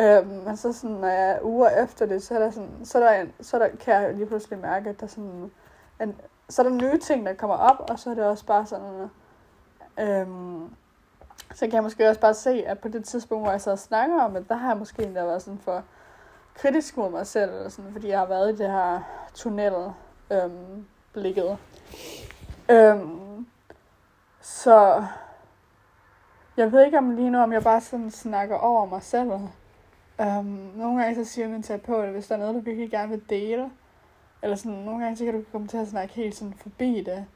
Øh, 0.00 0.26
men 0.26 0.56
så 0.56 0.72
sådan, 0.72 0.96
når 0.96 1.08
jeg 1.08 1.30
er 1.30 1.42
uger 1.42 1.84
efter 1.84 2.06
det, 2.06 2.22
så 2.22 2.34
er 2.34 2.38
der 2.38 2.50
sådan, 2.50 2.84
så, 2.84 2.98
er 2.98 3.02
der 3.02 3.20
en, 3.20 3.32
så 3.40 3.58
der, 3.58 3.68
kan 3.68 3.94
jeg 3.94 4.14
lige 4.14 4.26
pludselig 4.26 4.58
mærke, 4.58 4.90
at 4.90 5.00
der 5.00 5.06
sådan, 5.06 5.50
en, 6.00 6.20
så 6.48 6.62
er 6.62 6.68
der 6.68 6.76
nye 6.76 6.98
ting, 6.98 7.26
der 7.26 7.34
kommer 7.34 7.56
op, 7.56 7.90
og 7.90 7.98
så 7.98 8.10
er 8.10 8.14
det 8.14 8.24
også 8.24 8.46
bare 8.46 8.66
sådan, 8.66 9.10
øhm, 10.00 10.74
så 11.54 11.60
kan 11.60 11.72
jeg 11.72 11.82
måske 11.82 12.08
også 12.08 12.20
bare 12.20 12.34
se, 12.34 12.64
at 12.66 12.78
på 12.78 12.88
det 12.88 13.04
tidspunkt, 13.04 13.44
hvor 13.44 13.50
jeg 13.50 13.60
så 13.60 13.76
snakker 13.76 14.22
om 14.22 14.34
det, 14.34 14.48
der 14.48 14.54
har 14.54 14.68
jeg 14.68 14.78
måske 14.78 15.02
endda 15.02 15.24
været 15.24 15.42
sådan 15.42 15.58
for 15.58 15.82
kritisk 16.54 16.96
mod 16.96 17.10
mig 17.10 17.26
selv, 17.26 17.50
eller 17.50 17.68
sådan, 17.68 17.92
fordi 17.92 18.08
jeg 18.08 18.18
har 18.18 18.26
været 18.26 18.52
i 18.52 18.56
det 18.56 18.70
her 18.70 19.00
tunnel 19.34 19.92
øhm, 20.30 20.86
blikket. 21.12 21.58
Øhm, 22.70 23.46
så 24.40 25.04
jeg 26.56 26.72
ved 26.72 26.84
ikke 26.84 26.98
om 26.98 27.10
lige 27.10 27.30
nu, 27.30 27.38
om 27.38 27.52
jeg 27.52 27.62
bare 27.62 27.80
sådan 27.80 28.10
snakker 28.10 28.56
over 28.56 28.86
mig 28.86 29.02
selv. 29.02 29.32
Øhm, 30.20 30.70
nogle 30.76 31.02
gange 31.02 31.24
så 31.24 31.32
siger 31.32 31.48
min 31.48 31.62
terapeut, 31.62 32.04
at 32.04 32.12
hvis 32.12 32.26
der 32.26 32.34
er 32.34 32.38
noget, 32.38 32.54
du 32.54 32.60
virkelig 32.60 32.90
gerne 32.90 33.10
vil 33.10 33.22
dele, 33.30 33.70
eller 34.42 34.56
sådan, 34.56 34.78
nogle 34.78 35.02
gange 35.02 35.16
så 35.16 35.24
kan 35.24 35.34
du 35.34 35.44
komme 35.52 35.68
til 35.68 35.76
at 35.76 35.88
snakke 35.88 36.14
helt 36.14 36.34
sådan 36.34 36.54
forbi 36.54 37.02
det 37.02 37.26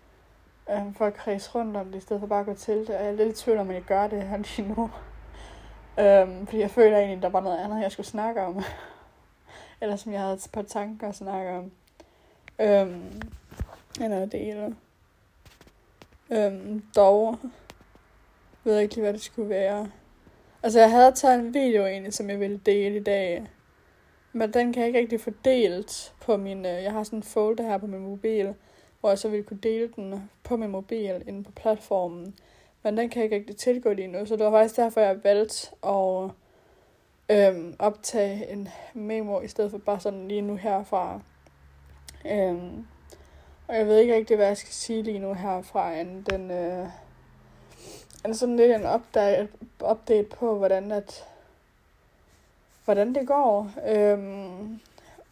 um, 0.76 0.94
for 0.94 1.06
at 1.06 1.14
kredse 1.14 1.50
rundt 1.54 1.76
om 1.76 1.86
det, 1.86 1.98
i 1.98 2.00
stedet 2.00 2.20
for 2.20 2.26
bare 2.26 2.40
at 2.40 2.46
gå 2.46 2.54
til 2.54 2.78
det. 2.78 2.90
Og 2.90 3.04
jeg 3.04 3.12
er 3.12 3.16
lidt 3.16 3.38
i 3.38 3.42
tvivl 3.42 3.58
om, 3.58 3.68
at 3.68 3.74
jeg 3.74 3.82
gør 3.82 4.06
det 4.06 4.22
her 4.22 4.36
lige 4.56 4.68
nu. 4.68 4.90
Um, 5.98 6.46
fordi 6.46 6.60
jeg 6.60 6.70
føler 6.70 6.98
egentlig, 6.98 7.16
at 7.16 7.22
der 7.22 7.28
var 7.28 7.40
noget 7.40 7.58
andet, 7.58 7.82
jeg 7.82 7.92
skulle 7.92 8.06
snakke 8.06 8.42
om. 8.42 8.62
eller 9.80 9.96
som 9.96 10.12
jeg 10.12 10.20
havde 10.20 10.34
et 10.34 10.48
par 10.52 10.62
tanker 10.62 11.08
at 11.08 11.14
snakke 11.14 11.50
om. 11.50 11.70
Øhm, 12.58 13.20
eller 14.00 14.26
dele. 14.26 14.76
Um, 16.30 16.82
dog 16.96 17.38
ved 18.64 18.72
jeg 18.72 18.82
ikke 18.82 18.94
lige, 18.94 19.02
hvad 19.02 19.12
det 19.12 19.22
skulle 19.22 19.48
være. 19.48 19.90
Altså, 20.62 20.80
jeg 20.80 20.90
havde 20.90 21.12
taget 21.12 21.38
en 21.38 21.54
video 21.54 21.86
egentlig, 21.86 22.14
som 22.14 22.30
jeg 22.30 22.40
ville 22.40 22.60
dele 22.66 22.96
i 22.96 23.02
dag. 23.02 23.46
Men 24.32 24.52
den 24.52 24.72
kan 24.72 24.80
jeg 24.80 24.86
ikke 24.86 24.98
rigtig 24.98 25.20
få 25.20 25.30
delt 25.44 26.14
på 26.20 26.36
min... 26.36 26.66
Øh, 26.66 26.82
jeg 26.82 26.92
har 26.92 27.02
sådan 27.02 27.18
en 27.18 27.22
folder 27.22 27.64
her 27.64 27.78
på 27.78 27.86
min 27.86 28.00
mobil, 28.00 28.54
hvor 29.00 29.08
jeg 29.08 29.18
så 29.18 29.28
ville 29.28 29.44
kunne 29.44 29.60
dele 29.62 29.88
den 29.96 30.30
på 30.44 30.56
min 30.56 30.70
mobil 30.70 31.22
inde 31.26 31.44
på 31.44 31.52
platformen. 31.52 32.34
Men 32.82 32.96
den 32.96 33.08
kan 33.08 33.22
jeg 33.22 33.24
ikke 33.24 33.36
rigtig 33.36 33.56
tilgå 33.56 33.92
lige 33.92 34.08
nu, 34.08 34.26
så 34.26 34.36
det 34.36 34.44
var 34.44 34.50
faktisk 34.50 34.76
derfor, 34.76 35.00
jeg 35.00 35.24
valgte 35.24 35.68
at 35.86 36.30
øhm, 37.30 37.76
optage 37.78 38.52
en 38.52 38.68
memo, 38.94 39.40
i 39.40 39.48
stedet 39.48 39.70
for 39.70 39.78
bare 39.78 40.00
sådan 40.00 40.28
lige 40.28 40.42
nu 40.42 40.56
herfra. 40.56 41.20
Øhm, 42.30 42.86
og 43.68 43.76
jeg 43.76 43.86
ved 43.86 43.98
ikke 43.98 44.14
rigtig, 44.14 44.36
hvad 44.36 44.46
jeg 44.46 44.56
skal 44.56 44.72
sige 44.72 45.02
lige 45.02 45.18
nu 45.18 45.34
herfra, 45.34 45.94
end 45.94 46.24
den... 46.24 46.50
Øh, 46.50 46.86
en 48.24 48.34
sådan 48.34 48.56
lidt 48.56 48.72
en 48.72 48.86
update, 48.94 49.48
update 49.90 50.28
på, 50.36 50.58
hvordan 50.58 50.92
at 50.92 51.26
hvordan 52.84 53.14
det 53.14 53.26
går, 53.26 53.70
øhm, 53.86 54.80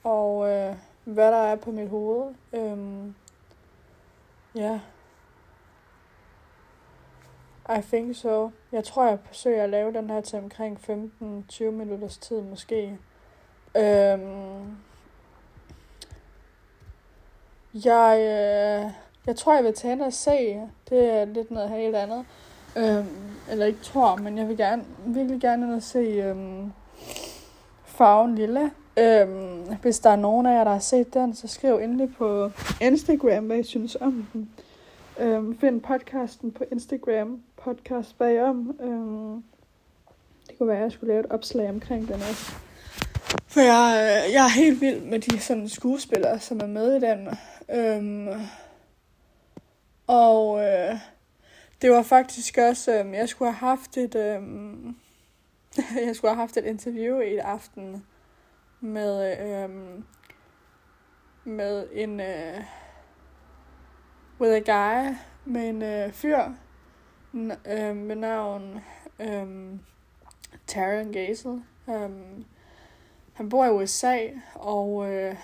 og 0.05 0.49
øh, 0.49 0.77
hvad 1.05 1.33
der 1.33 1.39
er 1.39 1.57
på 1.57 1.71
mit 1.71 1.89
hoved. 1.89 2.35
Øhm, 2.53 3.15
ja. 4.55 4.81
I 7.79 7.83
think 7.83 8.17
so. 8.17 8.51
Jeg 8.73 8.85
tror, 8.85 9.09
jeg 9.09 9.19
forsøger 9.25 9.65
at 9.65 9.71
lave 9.71 9.93
den 9.93 10.11
her 10.11 10.21
til 10.21 10.39
omkring 10.39 10.81
15-20 11.51 11.65
minutters 11.65 12.19
tid 12.19 12.41
måske. 12.41 12.99
Øhm, 13.77 14.77
jeg, 17.75 18.19
øh, 18.19 18.91
jeg 19.27 19.37
tror, 19.37 19.55
jeg 19.55 19.65
vil 19.65 19.75
tage 19.75 19.93
ind 19.93 20.03
og 20.03 20.13
se. 20.13 20.61
Det 20.91 21.11
er 21.11 21.25
lidt 21.25 21.51
noget 21.51 21.71
helt 21.71 21.97
andet. 21.97 22.27
Øhm, 22.77 23.07
eller 23.51 23.67
ikke 23.67 23.81
tror, 23.83 24.17
men 24.17 24.39
jeg 24.39 24.49
vil 24.49 24.57
gerne, 24.57 24.85
virkelig 25.07 25.41
gerne 25.41 25.67
ind 25.67 25.75
og 25.75 25.83
se 25.83 25.99
øhm, 25.99 26.73
farven 27.85 28.35
lille. 28.35 28.71
Øhm, 28.99 29.77
hvis 29.83 29.99
der 29.99 30.11
er 30.11 30.17
nogen 30.17 30.47
af 30.47 30.53
jer, 30.55 30.65
der 30.65 30.71
har 30.71 30.79
set 30.79 31.15
den, 31.15 31.35
så 31.35 31.49
skriv 31.49 31.75
endelig 31.77 32.15
på 32.15 32.51
Instagram, 32.81 33.45
hvad 33.45 33.59
I 33.59 33.63
synes 33.63 33.97
om 34.01 34.27
den. 34.33 34.51
Øhm, 35.19 35.59
find 35.59 35.81
podcasten 35.81 36.53
på 36.53 36.65
Instagram, 36.73 37.43
podcast 37.65 38.19
bagom. 38.19 38.77
Øhm, 38.81 39.43
det 40.49 40.59
kunne 40.59 40.69
være, 40.69 40.77
at 40.77 40.83
jeg 40.83 40.93
skulle 40.93 41.13
lave 41.13 41.21
et 41.21 41.31
opslag 41.31 41.69
omkring 41.71 42.09
den 42.09 42.15
også. 42.15 42.53
For 43.47 43.61
jeg, 43.61 44.01
øh, 44.01 44.33
jeg 44.33 44.45
er 44.45 44.61
helt 44.61 44.81
vild 44.81 45.01
med 45.01 45.19
de 45.19 45.41
sådan 45.41 45.69
skuespillere, 45.69 46.41
som 46.41 46.61
er 46.61 46.67
med 46.67 46.97
i 46.97 47.01
den. 47.01 47.29
Øhm, 47.79 48.29
og 50.07 50.61
øh, 50.61 50.95
det 51.83 51.91
var 51.91 52.03
faktisk 52.03 52.59
også, 52.59 53.05
øh, 53.05 53.13
jeg 53.13 53.29
skulle 53.29 53.53
have 53.53 53.69
haft 53.69 53.97
et, 53.97 54.15
øh, 54.15 54.43
jeg 56.07 56.17
skulle 56.17 56.31
have 56.31 56.41
haft 56.41 56.57
et 56.57 56.65
interview 56.65 57.21
i 57.21 57.37
aften 57.37 58.07
med, 58.81 59.39
øh, 59.41 59.71
med 61.45 61.89
en, 61.93 62.21
øh, 62.21 62.61
with 64.41 64.55
a 64.55 64.59
guy, 64.59 65.15
med 65.45 65.69
en 65.69 65.83
øh, 65.83 66.13
fyr, 66.13 66.43
øh, 67.67 67.97
med 67.97 68.17
navn 68.17 68.81
øh, 69.21 69.79
Taron 70.67 71.13
Gazel. 71.13 71.63
Øh, 71.89 72.11
han 73.33 73.49
bor 73.49 73.65
i 73.65 73.71
USA, 73.71 74.19
og 74.55 75.13
øh, 75.13 75.37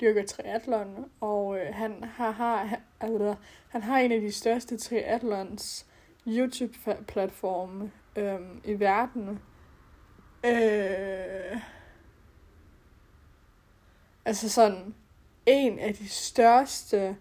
dyrker 0.00 0.26
triathlon, 0.26 1.10
og 1.20 1.58
øh, 1.58 1.74
han 1.74 2.04
har, 2.04 2.30
har 2.30 2.80
altså, 3.00 3.34
han 3.68 3.82
har 3.82 3.98
en 3.98 4.12
af 4.12 4.20
de 4.20 4.32
største 4.32 4.76
triathlons 4.76 5.86
YouTube-platforme 6.26 7.92
øh, 8.16 8.40
i 8.64 8.80
verden. 8.80 9.28
Øh, 10.44 11.60
altså 14.24 14.48
sådan 14.48 14.94
en 15.46 15.78
af 15.78 15.94
de 15.94 16.08
største 16.08 17.16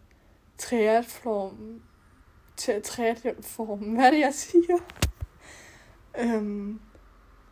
triathlon 0.57 1.81
triathlon 2.83 3.93
hvad 3.95 4.05
er 4.05 4.11
det, 4.11 4.19
jeg 4.19 4.33
siger? 4.33 4.77
øhm, 6.19 6.79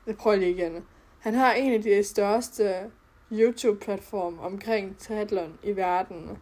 jeg 0.07 0.17
prøver 0.17 0.35
lige 0.35 0.51
igen. 0.51 0.85
Han 1.19 1.33
har 1.33 1.53
en 1.53 1.73
af 1.73 1.81
de 1.81 2.03
største 2.03 2.91
YouTube-platform 3.31 4.39
omkring 4.39 4.97
triathlon 4.97 5.59
i 5.63 5.75
verden. 5.75 6.37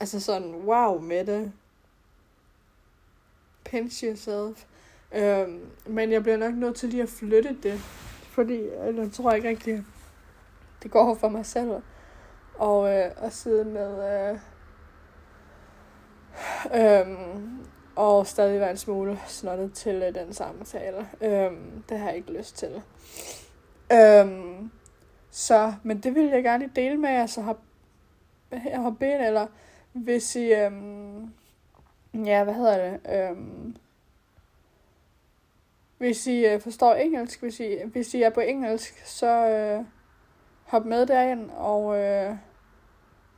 Altså 0.00 0.20
sådan, 0.20 0.54
wow 0.54 1.00
med 1.00 1.26
det. 1.26 1.52
Pinch 3.64 4.04
yourself. 4.04 4.64
Øhm, 5.12 5.70
men 5.86 6.12
jeg 6.12 6.22
bliver 6.22 6.36
nok 6.36 6.54
nødt 6.54 6.76
til 6.76 6.88
lige 6.88 7.02
at 7.02 7.08
flytte 7.08 7.56
det. 7.62 7.78
Fordi 8.22 8.54
øh, 8.54 8.96
jeg 8.96 9.12
tror 9.12 9.32
ikke 9.32 9.48
rigtig, 9.48 9.84
det 10.82 10.90
går 10.90 11.14
for 11.14 11.28
mig 11.28 11.46
selv. 11.46 11.82
Og 12.54 12.88
øh, 12.88 13.10
at 13.16 13.32
sidde 13.32 13.64
med... 13.64 14.30
Øh, 14.30 14.38
øhm, 16.74 17.58
og 17.96 18.26
stadig 18.26 18.60
være 18.60 18.70
en 18.70 18.76
smule 18.76 19.20
snottet 19.26 19.72
til 19.72 20.02
øh, 20.02 20.14
den 20.14 20.32
samtale. 20.32 21.08
Øhm, 21.20 21.82
det 21.88 21.98
har 21.98 22.08
jeg 22.08 22.16
ikke 22.16 22.32
lyst 22.32 22.56
til. 22.56 22.82
Øhm, 23.92 24.70
så, 25.30 25.74
men 25.82 26.00
det 26.00 26.14
vil 26.14 26.26
jeg 26.26 26.42
gerne 26.42 26.70
dele 26.76 26.96
med 26.96 27.10
jer, 27.10 27.26
så 27.26 27.42
har, 27.42 27.56
jeg 28.50 28.82
har 28.82 28.90
bedt, 28.90 29.26
eller 29.26 29.46
hvis 29.92 30.36
I, 30.36 30.52
øhm, 30.52 31.32
ja, 32.14 32.44
hvad 32.44 32.54
hedder 32.54 32.90
det, 32.90 33.00
øhm, 33.14 33.76
hvis 35.98 36.26
I 36.26 36.46
øh, 36.46 36.60
forstår 36.60 36.94
engelsk, 36.94 37.40
hvis 37.40 37.60
I, 37.60 37.76
hvis 37.84 38.14
I 38.14 38.22
er 38.22 38.30
på 38.30 38.40
engelsk, 38.40 39.06
så 39.06 39.48
øh, 39.48 39.84
hop 40.64 40.84
med 40.84 41.06
derind 41.06 41.50
og 41.50 41.98
øh, 41.98 42.36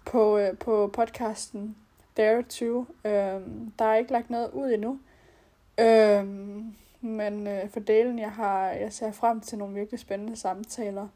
på, 0.04 0.38
øh, 0.38 0.59
på 0.59 0.90
podcasten 0.92 1.76
Dare 2.16 2.42
to. 2.42 2.87
Øh, 3.04 3.40
der 3.78 3.85
er 3.85 3.94
ikke 3.94 4.12
lagt 4.12 4.30
noget 4.30 4.50
ud 4.50 4.70
endnu. 4.70 4.99
Øh, 5.80 6.26
men 7.00 7.47
øh, 7.47 7.70
for 7.70 7.80
delen, 7.80 8.18
jeg 8.18 8.32
har, 8.32 8.66
jeg 8.66 8.92
ser 8.92 9.12
frem 9.12 9.40
til 9.40 9.59
nogle 9.59 9.75
virkelig 9.75 10.00
spændende 10.00 10.37
samtaler 10.37 11.09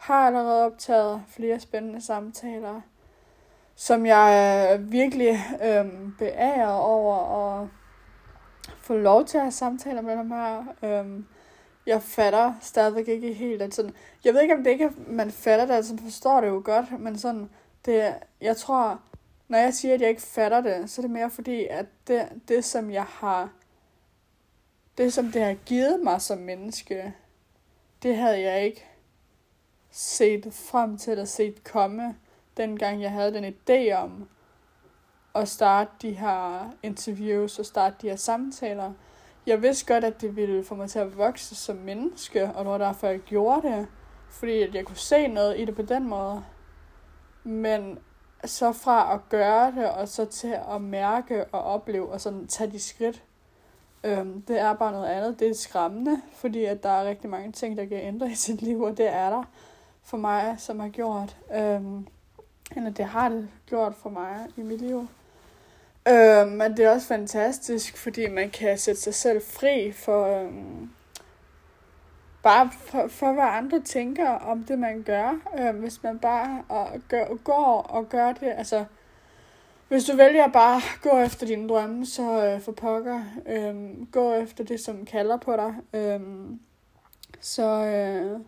har 0.00 0.26
allerede 0.26 0.64
optaget 0.64 1.22
flere 1.28 1.60
spændende 1.60 2.00
samtaler, 2.00 2.80
som 3.74 4.06
jeg 4.06 4.76
virkelig 4.80 5.38
øhm, 5.62 6.14
beærer 6.18 6.72
over 6.72 7.16
at 7.60 7.68
få 8.78 8.94
lov 8.94 9.24
til 9.24 9.38
at 9.38 9.42
have 9.42 9.52
samtaler 9.52 10.00
med 10.00 10.16
dem 10.16 10.30
her. 10.30 10.64
Øhm, 10.82 11.26
jeg 11.86 12.02
fatter 12.02 12.54
stadigvæk 12.60 13.08
ikke 13.08 13.32
helt, 13.32 13.62
at 13.62 13.74
sådan, 13.74 13.94
jeg 14.24 14.34
ved 14.34 14.40
ikke, 14.40 14.54
om 14.54 14.64
det 14.64 14.70
ikke 14.70 14.84
er, 14.84 14.90
man 15.06 15.30
fatter 15.30 15.66
det, 15.66 15.74
altså 15.74 15.96
forstår 16.02 16.40
det 16.40 16.48
jo 16.48 16.62
godt, 16.64 17.00
men 17.00 17.18
sådan, 17.18 17.50
det, 17.84 18.14
jeg 18.40 18.56
tror, 18.56 19.00
når 19.48 19.58
jeg 19.58 19.74
siger, 19.74 19.94
at 19.94 20.00
jeg 20.00 20.08
ikke 20.08 20.22
fatter 20.22 20.60
det, 20.60 20.90
så 20.90 21.00
er 21.00 21.02
det 21.02 21.10
mere 21.10 21.30
fordi, 21.30 21.66
at 21.66 21.86
det, 22.08 22.28
det 22.48 22.64
som 22.64 22.90
jeg 22.90 23.04
har, 23.04 23.52
det 24.98 25.12
som 25.12 25.32
det 25.32 25.42
har 25.42 25.54
givet 25.54 26.00
mig 26.02 26.20
som 26.20 26.38
menneske, 26.38 27.14
det 28.02 28.16
havde 28.16 28.40
jeg 28.40 28.64
ikke 28.64 28.89
set 29.90 30.52
frem 30.52 30.98
til 30.98 31.10
at 31.10 31.28
set 31.28 31.64
komme, 31.64 32.16
dengang 32.56 33.02
jeg 33.02 33.10
havde 33.10 33.34
den 33.34 33.44
idé 33.44 33.92
om 33.92 34.28
at 35.34 35.48
starte 35.48 35.90
de 36.02 36.12
her 36.12 36.70
interviews 36.82 37.58
og 37.58 37.66
starte 37.66 37.96
de 38.02 38.08
her 38.08 38.16
samtaler. 38.16 38.92
Jeg 39.46 39.62
vidste 39.62 39.92
godt, 39.92 40.04
at 40.04 40.20
det 40.20 40.36
ville 40.36 40.64
få 40.64 40.74
mig 40.74 40.90
til 40.90 40.98
at 40.98 41.18
vokse 41.18 41.54
som 41.54 41.76
menneske, 41.76 42.44
og 42.44 42.64
det 42.64 42.72
var 42.72 42.78
derfor, 42.78 43.06
jeg 43.06 43.20
gjorde 43.20 43.68
det. 43.68 43.86
Fordi 44.30 44.62
at 44.62 44.74
jeg 44.74 44.84
kunne 44.84 44.96
se 44.96 45.28
noget 45.28 45.60
i 45.60 45.64
det 45.64 45.76
på 45.76 45.82
den 45.82 46.08
måde. 46.08 46.44
Men 47.44 47.98
så 48.44 48.72
fra 48.72 49.14
at 49.14 49.28
gøre 49.28 49.72
det, 49.72 49.90
og 49.90 50.08
så 50.08 50.24
til 50.24 50.56
at 50.74 50.82
mærke 50.82 51.44
og 51.44 51.62
opleve, 51.62 52.08
og 52.08 52.20
sådan 52.20 52.46
tage 52.46 52.70
de 52.70 52.80
skridt, 52.80 53.22
øhm, 54.04 54.42
det 54.42 54.60
er 54.60 54.74
bare 54.74 54.92
noget 54.92 55.06
andet. 55.06 55.40
Det 55.40 55.48
er 55.48 55.54
skræmmende, 55.54 56.22
fordi 56.32 56.64
at 56.64 56.82
der 56.82 56.88
er 56.88 57.08
rigtig 57.08 57.30
mange 57.30 57.52
ting, 57.52 57.76
der 57.76 57.84
kan 57.84 58.00
ændre 58.00 58.30
i 58.30 58.34
sit 58.34 58.62
liv, 58.62 58.82
og 58.82 58.96
det 58.96 59.08
er 59.08 59.30
der 59.30 59.44
for 60.04 60.16
mig, 60.16 60.54
som 60.58 60.80
har 60.80 60.88
gjort, 60.88 61.36
øh, 61.54 61.80
eller 62.76 62.90
det 62.90 63.04
har 63.04 63.28
det 63.28 63.48
gjort 63.66 63.94
for 63.94 64.10
mig 64.10 64.46
i 64.56 64.62
mit 64.62 64.80
liv. 64.80 65.08
Øh, 66.08 66.48
men 66.48 66.76
det 66.76 66.84
er 66.84 66.90
også 66.90 67.06
fantastisk, 67.06 67.96
fordi 67.96 68.28
man 68.28 68.50
kan 68.50 68.78
sætte 68.78 69.00
sig 69.00 69.14
selv 69.14 69.42
fri 69.42 69.92
for, 69.92 70.42
øh, 70.42 70.52
bare 72.42 72.70
for, 72.72 73.08
for, 73.08 73.32
hvad 73.32 73.44
andre 73.44 73.80
tænker 73.80 74.28
om 74.28 74.64
det, 74.64 74.78
man 74.78 75.02
gør. 75.02 75.40
Øh, 75.58 75.76
hvis 75.76 76.02
man 76.02 76.18
bare 76.18 76.64
og 76.68 76.88
gør, 77.08 77.34
går 77.44 77.86
og 77.90 78.08
gør 78.08 78.32
det, 78.32 78.52
altså, 78.56 78.84
hvis 79.88 80.04
du 80.04 80.16
vælger 80.16 80.48
bare 80.48 80.76
at 80.76 81.00
gå 81.02 81.18
efter 81.18 81.46
dine 81.46 81.68
drømme, 81.68 82.06
så 82.06 82.46
øh, 82.46 82.60
for 82.60 82.72
pokker, 82.72 83.22
øh, 83.46 84.06
gå 84.12 84.32
efter 84.32 84.64
det, 84.64 84.80
som 84.80 85.04
kalder 85.04 85.36
på 85.36 85.56
dig. 85.56 85.74
Øh, 85.94 86.20
så, 87.40 87.84
øh, 87.84 88.40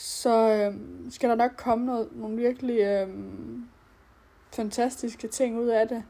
så 0.00 0.50
øhm, 0.50 1.10
skal 1.10 1.30
der 1.30 1.34
nok 1.34 1.50
komme 1.56 1.86
noget, 1.86 2.08
nogle 2.12 2.36
virkelig 2.36 2.80
øhm, 2.80 3.68
fantastiske 4.52 5.28
ting 5.28 5.58
ud 5.58 5.66
af 5.66 5.88
det. 5.88 6.04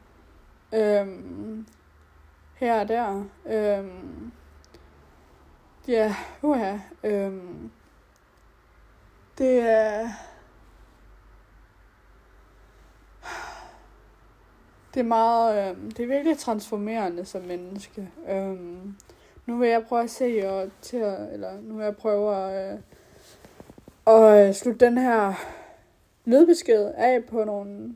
Øhm, 0.75 1.67
her 2.55 2.81
og 2.81 2.89
der. 2.89 3.25
Øhm, 3.47 4.33
ja, 5.89 6.17
uha. 6.43 6.79
Øhm, 7.05 7.71
det 9.39 9.61
er... 9.61 10.09
Det 14.95 15.01
er 15.01 15.05
meget, 15.05 15.71
øh, 15.71 15.91
det 15.91 16.01
er 16.01 16.07
virkelig 16.07 16.39
transformerende 16.39 17.25
som 17.25 17.43
menneske. 17.43 18.11
Øhm, 18.29 18.97
nu 19.47 19.59
vil 19.59 19.69
jeg 19.69 19.85
prøve 19.89 20.03
at 20.03 20.11
se, 20.11 20.51
og 20.51 20.71
til 20.83 20.97
at, 20.97 21.33
eller 21.33 21.61
nu 21.61 21.75
vil 21.75 21.85
jeg 21.85 21.97
prøve 21.97 22.37
at, 22.37 22.73
øh, 22.73 22.81
og 24.05 24.41
øh, 24.41 24.55
slutte 24.55 24.87
den 24.87 24.99
her 24.99 25.35
lydbesked 26.25 26.93
af 26.97 27.25
på 27.25 27.45
nogle 27.45 27.95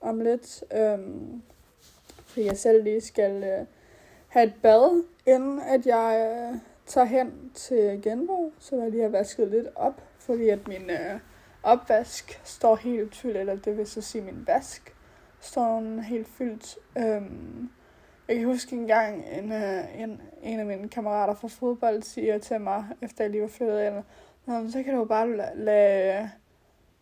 om 0.00 0.20
lidt. 0.20 0.64
Øhm, 0.76 1.42
fordi 2.26 2.46
jeg 2.46 2.56
selv 2.56 2.84
lige 2.84 3.00
skal 3.00 3.44
øh, 3.44 3.66
have 4.28 4.46
et 4.46 4.54
bad, 4.62 5.04
inden 5.26 5.60
at 5.60 5.86
jeg 5.86 6.36
øh, 6.52 6.58
tager 6.86 7.04
hen 7.04 7.50
til 7.54 8.00
genbrug, 8.02 8.52
så 8.58 8.76
jeg 8.76 8.90
lige 8.90 9.02
har 9.02 9.08
vasket 9.08 9.48
lidt 9.48 9.66
op, 9.74 10.02
fordi 10.18 10.48
at 10.48 10.68
min 10.68 10.90
øh, 10.90 11.20
opvask 11.62 12.40
står 12.44 12.76
helt 12.76 13.16
fyldt, 13.16 13.36
eller 13.36 13.56
det 13.56 13.76
vil 13.76 13.86
så 13.86 14.00
sige 14.00 14.24
min 14.24 14.44
vask 14.46 14.94
står 15.40 16.00
helt 16.00 16.28
fyldt. 16.28 16.78
Øhm, 16.98 17.70
jeg 18.28 18.36
kan 18.36 18.44
huske 18.44 18.76
en 18.76 18.86
gang, 18.86 19.24
en, 19.32 19.52
øh, 19.52 20.00
en, 20.02 20.20
en 20.42 20.60
af 20.60 20.66
mine 20.66 20.88
kammerater 20.88 21.34
fra 21.34 21.48
fodbold 21.48 22.02
siger 22.02 22.38
til 22.38 22.60
mig, 22.60 22.84
efter 23.02 23.24
jeg 23.24 23.30
lige 23.30 23.42
var 23.42 23.48
flyttet 23.48 23.86
ind, 23.86 24.04
Nå, 24.46 24.68
så 24.70 24.82
kan 24.82 24.92
du 24.92 24.98
jo 24.98 25.04
bare 25.04 25.36
lade, 25.36 25.50
lade 25.54 26.30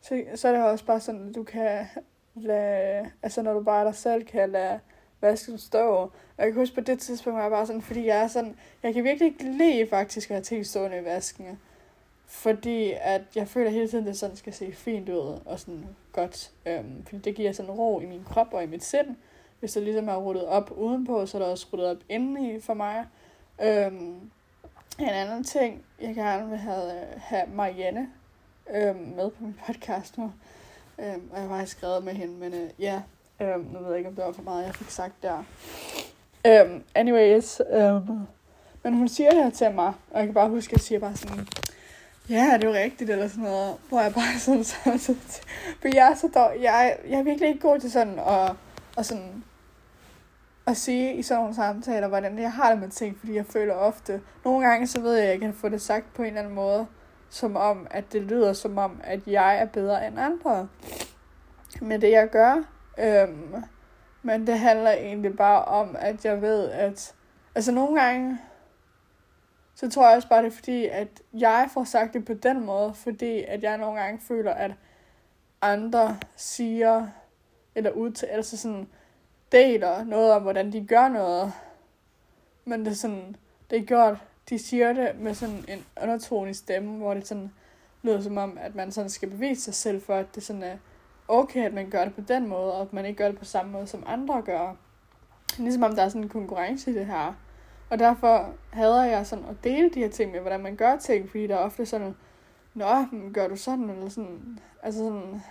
så, 0.01 0.23
så 0.35 0.49
er 0.49 0.53
det 0.53 0.63
også 0.63 0.85
bare 0.85 1.01
sådan, 1.01 1.29
at 1.29 1.35
du 1.35 1.43
kan 1.43 1.87
lade, 2.35 3.11
altså 3.23 3.43
når 3.43 3.53
du 3.53 3.63
bare 3.63 3.81
er 3.81 3.85
dig 3.85 3.95
selv, 3.95 4.25
kan 4.25 4.51
lade 4.51 4.81
vasken 5.21 5.59
stå. 5.59 5.89
Og 5.89 6.13
jeg 6.39 6.47
kan 6.47 6.55
huske 6.55 6.75
på 6.75 6.81
det 6.81 6.99
tidspunkt, 6.99 7.37
var 7.37 7.43
jeg 7.43 7.51
bare 7.51 7.67
sådan, 7.67 7.83
fordi 7.83 8.07
jeg 8.07 8.23
er 8.23 8.27
sådan, 8.27 8.57
jeg 8.83 8.95
kan 8.95 9.05
virkelig 9.05 9.27
ikke 9.27 9.45
lide 9.45 9.87
faktisk 9.91 10.31
at 10.31 10.35
have 10.35 10.43
ting 10.43 10.67
stående 10.67 10.99
i 10.99 11.05
vasken. 11.05 11.59
Fordi 12.27 12.93
at 13.01 13.23
jeg 13.35 13.49
føler 13.49 13.71
hele 13.71 13.89
tiden, 13.89 14.05
at 14.05 14.09
det 14.09 14.19
sådan 14.19 14.37
skal 14.37 14.53
se 14.53 14.73
fint 14.73 15.09
ud 15.09 15.41
og 15.45 15.61
sådan 15.61 15.85
godt. 16.13 16.51
Øhm, 16.67 17.05
fordi 17.05 17.19
det 17.19 17.35
giver 17.35 17.53
sådan 17.53 17.71
ro 17.71 18.01
i 18.01 18.07
min 18.07 18.25
krop 18.25 18.55
og 18.55 18.63
i 18.63 18.67
mit 18.67 18.85
sind. 18.85 19.17
Hvis 19.61 19.73
det 19.73 19.83
ligesom 19.83 20.09
er 20.09 20.17
ruttet 20.17 20.47
op 20.47 20.71
udenpå, 20.77 21.27
så 21.27 21.37
er 21.39 21.43
det 21.43 21.51
også 21.51 21.67
ruttet 21.73 21.89
op 21.89 21.97
indeni 22.09 22.61
for 22.61 22.75
mig. 22.75 23.07
Øhm, 23.63 24.31
en 24.99 25.09
anden 25.09 25.45
ting, 25.45 25.85
jeg 26.01 26.15
gerne 26.15 26.49
vil 26.49 26.59
have, 26.59 26.93
øh, 26.93 27.07
have 27.17 27.47
Marianne 27.55 28.09
øh, 28.75 28.97
med 29.17 29.31
på 29.31 29.45
min 29.45 29.59
podcast 29.67 30.19
nu. 30.19 30.33
Øh, 30.99 31.15
og 31.31 31.35
jeg 31.35 31.43
har 31.43 31.49
faktisk 31.49 31.79
skrevet 31.79 32.05
med 32.05 32.13
hende, 32.13 32.35
men 32.35 32.55
øh, 32.55 32.71
ja, 32.79 33.03
øh, 33.41 33.73
nu 33.73 33.79
ved 33.79 33.89
jeg 33.89 33.99
ikke, 33.99 34.09
om 34.09 34.15
det 34.17 34.25
var 34.25 34.33
for 34.33 34.43
meget, 34.43 34.65
jeg 34.65 34.75
fik 34.75 34.91
sagt 34.91 35.23
der. 35.23 35.45
Øh, 36.47 36.81
anyways, 36.95 37.61
øh, 37.73 38.09
men 38.83 38.95
hun 38.95 39.09
siger 39.09 39.31
det 39.31 39.45
her 39.45 39.51
til 39.51 39.75
mig, 39.75 39.93
og 40.11 40.19
jeg 40.19 40.27
kan 40.27 40.35
bare 40.35 40.49
huske, 40.49 40.71
at 40.71 40.73
jeg 40.73 40.81
siger 40.81 40.99
bare 40.99 41.17
sådan, 41.17 41.49
ja, 42.29 42.51
det 42.55 42.65
er 42.65 42.69
jo 42.69 42.75
rigtigt, 42.75 43.11
eller 43.11 43.29
sådan 43.29 43.45
noget, 43.45 43.77
hvor 43.89 44.01
jeg 44.01 44.15
bare 44.15 44.39
sådan, 44.39 44.65
så, 44.71 44.77
så, 44.85 45.15
så 45.29 45.43
for 45.81 45.89
jeg 45.95 46.11
er 46.11 46.15
så 46.15 46.29
dårlig, 46.35 46.63
jeg, 46.63 46.97
jeg 47.09 47.19
er 47.19 47.23
virkelig 47.23 47.49
ikke 47.49 47.61
god 47.61 47.81
til 47.81 47.93
sådan, 47.93 48.19
og, 48.19 48.57
og 48.97 49.05
sådan, 49.05 49.45
at 50.67 50.77
sige 50.77 51.15
i 51.15 51.23
sådan 51.23 51.41
nogle 51.41 51.55
samtaler, 51.55 52.09
hvordan 52.09 52.39
jeg 52.39 52.53
har 52.53 52.71
det 52.71 52.81
med 52.81 52.89
ting, 52.89 53.19
fordi 53.19 53.35
jeg 53.35 53.47
føler 53.47 53.75
ofte, 53.75 54.23
nogle 54.45 54.67
gange 54.67 54.87
så 54.87 55.01
ved 55.01 55.15
jeg, 55.15 55.25
at 55.25 55.31
jeg 55.31 55.41
kan 55.41 55.55
få 55.55 55.69
det 55.69 55.81
sagt 55.81 56.15
på 56.15 56.23
en 56.23 56.29
eller 56.29 56.41
anden 56.41 56.55
måde, 56.55 56.87
som 57.31 57.57
om, 57.57 57.87
at 57.91 58.13
det 58.13 58.23
lyder 58.23 58.53
som 58.53 58.79
om, 58.79 59.01
at 59.05 59.21
jeg 59.27 59.59
er 59.59 59.67
bedre 59.67 60.07
end 60.07 60.21
andre 60.21 60.69
med 61.81 61.99
det, 61.99 62.11
jeg 62.11 62.29
gør. 62.31 62.63
Øhm, 62.99 63.55
men 64.23 64.47
det 64.47 64.59
handler 64.59 64.91
egentlig 64.91 65.37
bare 65.37 65.65
om, 65.65 65.97
at 65.99 66.25
jeg 66.25 66.43
ved, 66.43 66.71
at... 66.71 67.15
Altså 67.55 67.73
nogle 67.73 68.01
gange, 68.01 68.39
så 69.75 69.91
tror 69.91 70.07
jeg 70.09 70.17
også 70.17 70.29
bare, 70.29 70.43
det 70.43 70.53
er 70.53 70.57
fordi, 70.57 70.87
at 70.87 71.09
jeg 71.33 71.69
får 71.75 71.85
sagt 71.85 72.15
det 72.15 72.25
på 72.25 72.35
den 72.35 72.65
måde, 72.65 72.95
fordi 72.95 73.45
at 73.49 73.63
jeg 73.63 73.79
nogle 73.79 74.01
gange 74.01 74.21
føler, 74.29 74.55
at 74.55 74.71
andre 75.63 76.17
siger, 76.37 77.07
eller 77.75 77.91
udtaler, 77.91 78.33
altså 78.33 78.57
sådan, 78.57 78.89
deler 79.55 80.05
noget 80.05 80.33
om, 80.33 80.43
hvordan 80.43 80.73
de 80.73 80.87
gør 80.87 81.09
noget. 81.09 81.53
Men 82.65 82.81
det 82.81 82.91
er 82.91 82.95
sådan, 82.95 83.37
det 83.71 83.79
er 83.79 83.85
gjort, 83.85 84.17
de 84.49 84.59
siger 84.59 84.93
det 84.93 85.11
med 85.19 85.35
sådan 85.35 85.65
en 85.69 85.85
undertone 86.03 86.55
stemme, 86.55 86.99
hvor 86.99 87.15
det 87.15 87.27
sådan 87.27 87.53
lyder 88.03 88.21
som 88.21 88.39
om, 88.39 88.59
at 88.61 88.75
man 88.75 88.93
sådan 88.93 89.11
skal 89.11 89.31
bevise 89.31 89.63
sig 89.63 89.75
selv 89.75 90.03
for, 90.03 90.15
at 90.15 90.35
det 90.35 90.43
sådan 90.43 90.63
er 90.63 90.77
okay, 91.29 91.65
at 91.65 91.75
man 91.75 91.91
gør 91.91 92.05
det 92.05 92.15
på 92.15 92.21
den 92.21 92.49
måde, 92.49 92.73
og 92.73 92.83
at 92.83 92.93
man 92.93 93.07
ikke 93.07 93.17
gør 93.17 93.29
det 93.29 93.39
på 93.39 93.45
samme 93.45 93.73
måde, 93.73 93.87
som 93.87 94.03
andre 94.07 94.43
gør. 94.43 94.77
Ligesom 95.59 95.83
om 95.83 95.95
der 95.95 96.03
er 96.03 96.09
sådan 96.09 96.23
en 96.23 96.29
konkurrence 96.29 96.91
i 96.91 96.95
det 96.95 97.07
her. 97.07 97.35
Og 97.91 97.99
derfor 97.99 98.55
hader 98.73 99.05
jeg 99.05 99.27
sådan 99.27 99.45
at 99.45 99.57
dele 99.65 99.91
de 99.91 100.01
her 100.01 100.09
ting 100.09 100.33
med, 100.33 100.41
hvordan 100.41 100.61
man 100.61 100.77
gør 100.77 100.97
ting, 100.97 101.31
fordi 101.31 101.47
der 101.47 101.55
er 101.55 101.59
ofte 101.59 101.87
sådan, 101.87 102.15
Nå, 102.75 103.05
gør 103.35 103.49
du 103.49 103.57
sådan, 103.57 103.91
eller 103.91 104.09
sådan, 104.09 104.59
altså 104.83 105.01
sådan, 105.01 105.43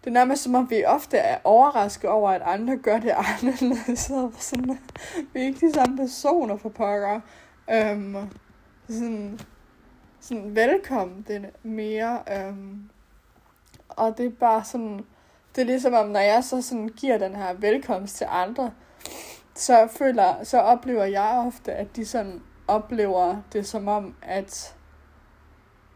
det 0.00 0.06
er 0.06 0.14
nærmest 0.14 0.42
som 0.42 0.54
om, 0.54 0.70
vi 0.70 0.84
ofte 0.84 1.16
er 1.16 1.38
overrasket 1.44 2.10
over, 2.10 2.30
at 2.30 2.42
andre 2.44 2.76
gør 2.76 2.98
det 2.98 3.14
anderledes. 3.40 3.98
Så 3.98 4.30
sådan, 4.38 4.78
vi 5.32 5.40
er 5.40 5.44
ikke 5.44 5.66
de 5.66 5.72
samme 5.72 5.96
personer 5.96 6.56
for 6.56 6.68
pokker. 6.68 7.20
Øhm, 7.72 8.16
sådan, 8.88 9.40
sådan 10.20 10.56
velkommen 10.56 11.24
det 11.28 11.50
mere. 11.62 12.18
Øhm, 12.32 12.90
og 13.88 14.18
det 14.18 14.26
er 14.26 14.30
bare 14.30 14.64
sådan, 14.64 15.04
det 15.54 15.62
er 15.62 15.66
ligesom 15.66 15.94
om, 15.94 16.08
når 16.08 16.20
jeg 16.20 16.44
så 16.44 16.62
sådan 16.62 16.88
giver 16.88 17.18
den 17.18 17.36
her 17.36 17.52
velkomst 17.54 18.16
til 18.16 18.26
andre, 18.30 18.72
så 19.54 19.88
føler, 19.90 20.44
så 20.44 20.58
oplever 20.58 21.04
jeg 21.04 21.44
ofte, 21.46 21.72
at 21.72 21.96
de 21.96 22.06
sådan 22.06 22.42
oplever 22.68 23.36
det 23.52 23.66
som 23.66 23.88
om, 23.88 24.14
at 24.22 24.76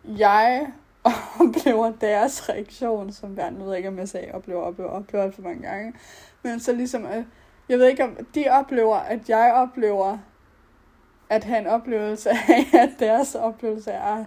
jeg 0.04 0.72
oplever 1.40 1.92
deres 2.00 2.48
reaktion, 2.48 3.12
som 3.12 3.36
jeg 3.36 3.50
nu 3.50 3.64
ved 3.64 3.76
ikke, 3.76 3.88
om 3.88 3.98
jeg 3.98 4.08
sagde 4.08 4.32
oplever, 4.34 4.62
oplever, 4.62 4.90
oplever 4.90 5.24
alt 5.24 5.34
for 5.34 5.42
mange 5.42 5.62
gange. 5.62 5.94
Men 6.42 6.60
så 6.60 6.72
ligesom, 6.72 7.06
at, 7.06 7.24
jeg 7.68 7.78
ved 7.78 7.86
ikke, 7.86 8.04
om 8.04 8.16
de 8.34 8.44
oplever, 8.50 8.96
at 8.96 9.28
jeg 9.28 9.52
oplever, 9.54 10.18
at 11.30 11.44
have 11.44 11.58
en 11.58 11.66
oplevelse 11.66 12.30
af, 12.48 12.66
at 12.72 12.90
deres 12.98 13.34
oplevelse 13.34 13.90
er, 13.90 14.24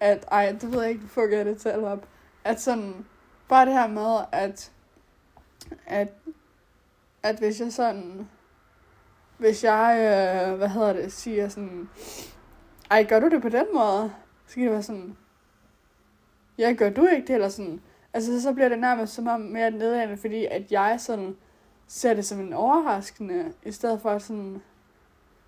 at, 0.00 0.24
ej, 0.30 0.56
det 0.60 0.72
ved 0.72 0.80
jeg 0.82 0.90
ikke, 0.90 1.08
fuck 1.08 1.32
jeg 1.32 1.44
det 1.44 1.58
til 1.58 1.84
op. 1.84 2.06
At 2.44 2.60
sådan, 2.60 3.06
bare 3.48 3.66
det 3.66 3.74
her 3.74 3.88
med, 3.88 4.18
at, 4.32 4.72
at, 5.86 6.08
at 7.22 7.38
hvis 7.38 7.60
jeg 7.60 7.72
sådan, 7.72 8.28
hvis 9.38 9.64
jeg, 9.64 9.96
øh, 9.98 10.56
hvad 10.56 10.68
hedder 10.68 10.92
det, 10.92 11.12
siger 11.12 11.48
sådan, 11.48 11.88
ej, 12.90 13.04
gør 13.04 13.20
du 13.20 13.28
det 13.28 13.42
på 13.42 13.48
den 13.48 13.66
måde? 13.74 14.12
Så 14.50 14.54
kan 14.54 14.64
det 14.64 14.72
være 14.72 14.82
sådan, 14.82 15.16
ja, 16.58 16.74
gør 16.78 16.90
du 16.90 17.06
ikke 17.06 17.26
det? 17.26 17.34
Eller 17.34 17.48
sådan, 17.48 17.80
altså 18.12 18.42
så 18.42 18.52
bliver 18.52 18.68
det 18.68 18.78
nærmest 18.78 19.14
som 19.14 19.26
om 19.26 19.40
mere 19.40 19.70
nedadende, 19.70 20.16
fordi 20.16 20.46
at 20.46 20.72
jeg 20.72 20.96
sådan 21.00 21.36
ser 21.86 22.14
det 22.14 22.24
som 22.24 22.40
en 22.40 22.52
overraskende, 22.52 23.52
i 23.64 23.72
stedet 23.72 24.00
for 24.00 24.18
sådan, 24.18 24.62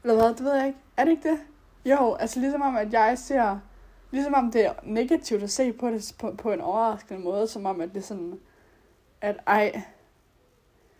eller 0.02 0.14
hvad, 0.14 0.28
det 0.28 0.44
ved 0.44 0.54
jeg 0.54 0.66
ikke. 0.66 0.78
Er 0.96 1.04
det 1.04 1.10
ikke 1.10 1.28
det? 1.30 1.38
Jo, 1.84 2.14
altså 2.14 2.40
ligesom 2.40 2.62
om, 2.62 2.76
at 2.76 2.92
jeg 2.92 3.18
ser, 3.18 3.58
ligesom 4.10 4.34
om 4.34 4.50
det 4.50 4.66
er 4.66 4.72
negativt 4.82 5.42
at 5.42 5.50
se 5.50 5.72
på 5.72 5.90
det 5.90 6.14
på, 6.18 6.34
på 6.38 6.52
en 6.52 6.60
overraskende 6.60 7.20
måde, 7.20 7.46
som 7.46 7.66
om, 7.66 7.80
at 7.80 7.88
det 7.88 7.96
er 7.96 8.02
sådan, 8.02 8.40
at 9.20 9.36
ej, 9.46 9.82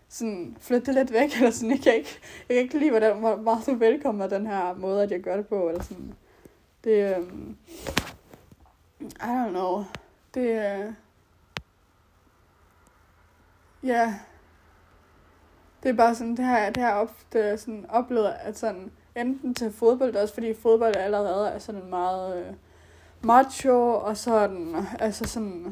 sådan 0.09 0.57
flytte 0.59 0.85
det 0.85 0.95
lidt 0.95 1.13
væk, 1.13 1.29
eller 1.37 1.51
sådan, 1.51 1.71
jeg 1.71 1.81
kan 1.81 1.95
ikke, 1.95 2.19
jeg 2.49 2.55
kan 2.55 2.63
ikke 2.63 2.79
lide, 2.79 2.89
hvordan, 2.89 3.19
hvor 3.19 3.35
meget 3.35 3.65
du 3.65 3.75
velkommer 3.75 4.27
den 4.27 4.47
her 4.47 4.73
måde, 4.73 5.03
at 5.03 5.11
jeg 5.11 5.19
gør 5.19 5.37
det 5.37 5.47
på, 5.47 5.69
eller 5.69 5.83
sådan. 5.83 6.13
Det, 6.83 7.17
um, 7.17 7.57
I 9.03 9.25
don't 9.25 9.49
know. 9.49 9.83
Det, 10.33 10.41
uh, 10.41 10.93
ja, 13.83 13.93
yeah. 13.93 14.13
det 15.83 15.89
er 15.89 15.93
bare 15.93 16.15
sådan, 16.15 16.37
det 16.37 16.45
her, 16.45 16.69
det 16.69 16.83
her 16.83 16.93
ofte 16.93 17.57
sådan 17.57 17.85
oplevet, 17.89 18.33
at 18.39 18.57
sådan, 18.57 18.91
enten 19.15 19.53
til 19.53 19.71
fodbold, 19.71 20.15
også 20.15 20.33
fordi 20.33 20.53
fodbold 20.53 20.95
allerede 20.95 21.49
er 21.49 21.59
sådan 21.59 21.89
meget 21.89 22.49
uh, 22.49 22.55
macho, 23.25 23.93
og 23.93 24.17
sådan, 24.17 24.75
altså 24.99 25.27
sådan, 25.27 25.71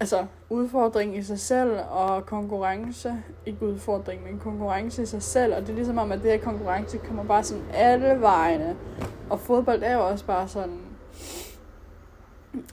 altså 0.00 0.26
udfordring 0.50 1.16
i 1.16 1.22
sig 1.22 1.40
selv, 1.40 1.78
og 1.90 2.26
konkurrence, 2.26 3.22
ikke 3.46 3.66
udfordring, 3.66 4.22
men 4.24 4.38
konkurrence 4.38 5.02
i 5.02 5.06
sig 5.06 5.22
selv, 5.22 5.54
og 5.54 5.60
det 5.60 5.68
er 5.68 5.74
ligesom 5.74 5.98
om, 5.98 6.12
at 6.12 6.22
det 6.22 6.30
her 6.30 6.38
konkurrence 6.38 6.98
kommer 6.98 7.24
bare 7.24 7.44
sådan 7.44 7.64
alle 7.72 8.20
vejene, 8.20 8.76
og 9.30 9.40
fodbold 9.40 9.82
er 9.82 9.94
jo 9.94 10.08
også 10.08 10.26
bare 10.26 10.48
sådan, 10.48 10.80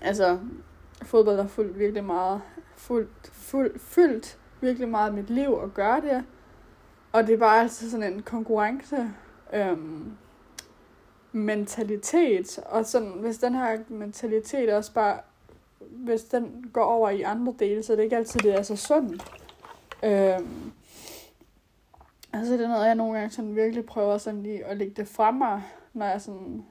altså, 0.01 0.39
fodbold 1.01 1.37
har 1.37 1.47
fuldt 1.47 1.79
virkelig 1.79 2.03
meget, 2.03 2.41
fuldt, 2.75 3.29
fuldt, 3.33 3.81
fyldt 3.81 4.37
virkelig 4.61 4.89
meget 4.89 5.07
af 5.07 5.13
mit 5.13 5.29
liv 5.29 5.59
at 5.63 5.73
gøre 5.73 6.01
det, 6.01 6.23
og 7.11 7.27
det 7.27 7.33
er 7.33 7.37
bare 7.37 7.61
altid 7.61 7.89
sådan 7.89 8.13
en 8.13 8.21
konkurrence, 8.21 9.11
øhm, 9.53 10.11
mentalitet, 11.31 12.59
og 12.65 12.85
sådan, 12.85 13.11
hvis 13.11 13.37
den 13.37 13.55
her 13.55 13.77
mentalitet 13.87 14.73
også 14.73 14.93
bare, 14.93 15.19
hvis 15.79 16.23
den 16.23 16.69
går 16.73 16.83
over 16.83 17.09
i 17.09 17.21
andre 17.21 17.53
dele, 17.59 17.83
så 17.83 17.93
det 17.93 17.99
er 17.99 18.03
ikke 18.03 18.17
altid, 18.17 18.39
det 18.39 18.55
er 18.55 18.61
så 18.61 18.75
sundt. 18.75 19.23
Øhm, 20.03 20.71
altså 22.33 22.53
det 22.53 22.61
er 22.61 22.67
noget, 22.67 22.85
jeg 22.85 22.95
nogle 22.95 23.17
gange 23.17 23.31
sådan 23.31 23.55
virkelig 23.55 23.85
prøver 23.85 24.17
sådan 24.17 24.43
lige 24.43 24.65
at 24.65 24.77
lægge 24.77 24.93
det 24.93 25.07
frem 25.07 25.35
mig, 25.35 25.63
når 25.95 26.05
jeg 26.05 26.21
sådan 26.21 26.65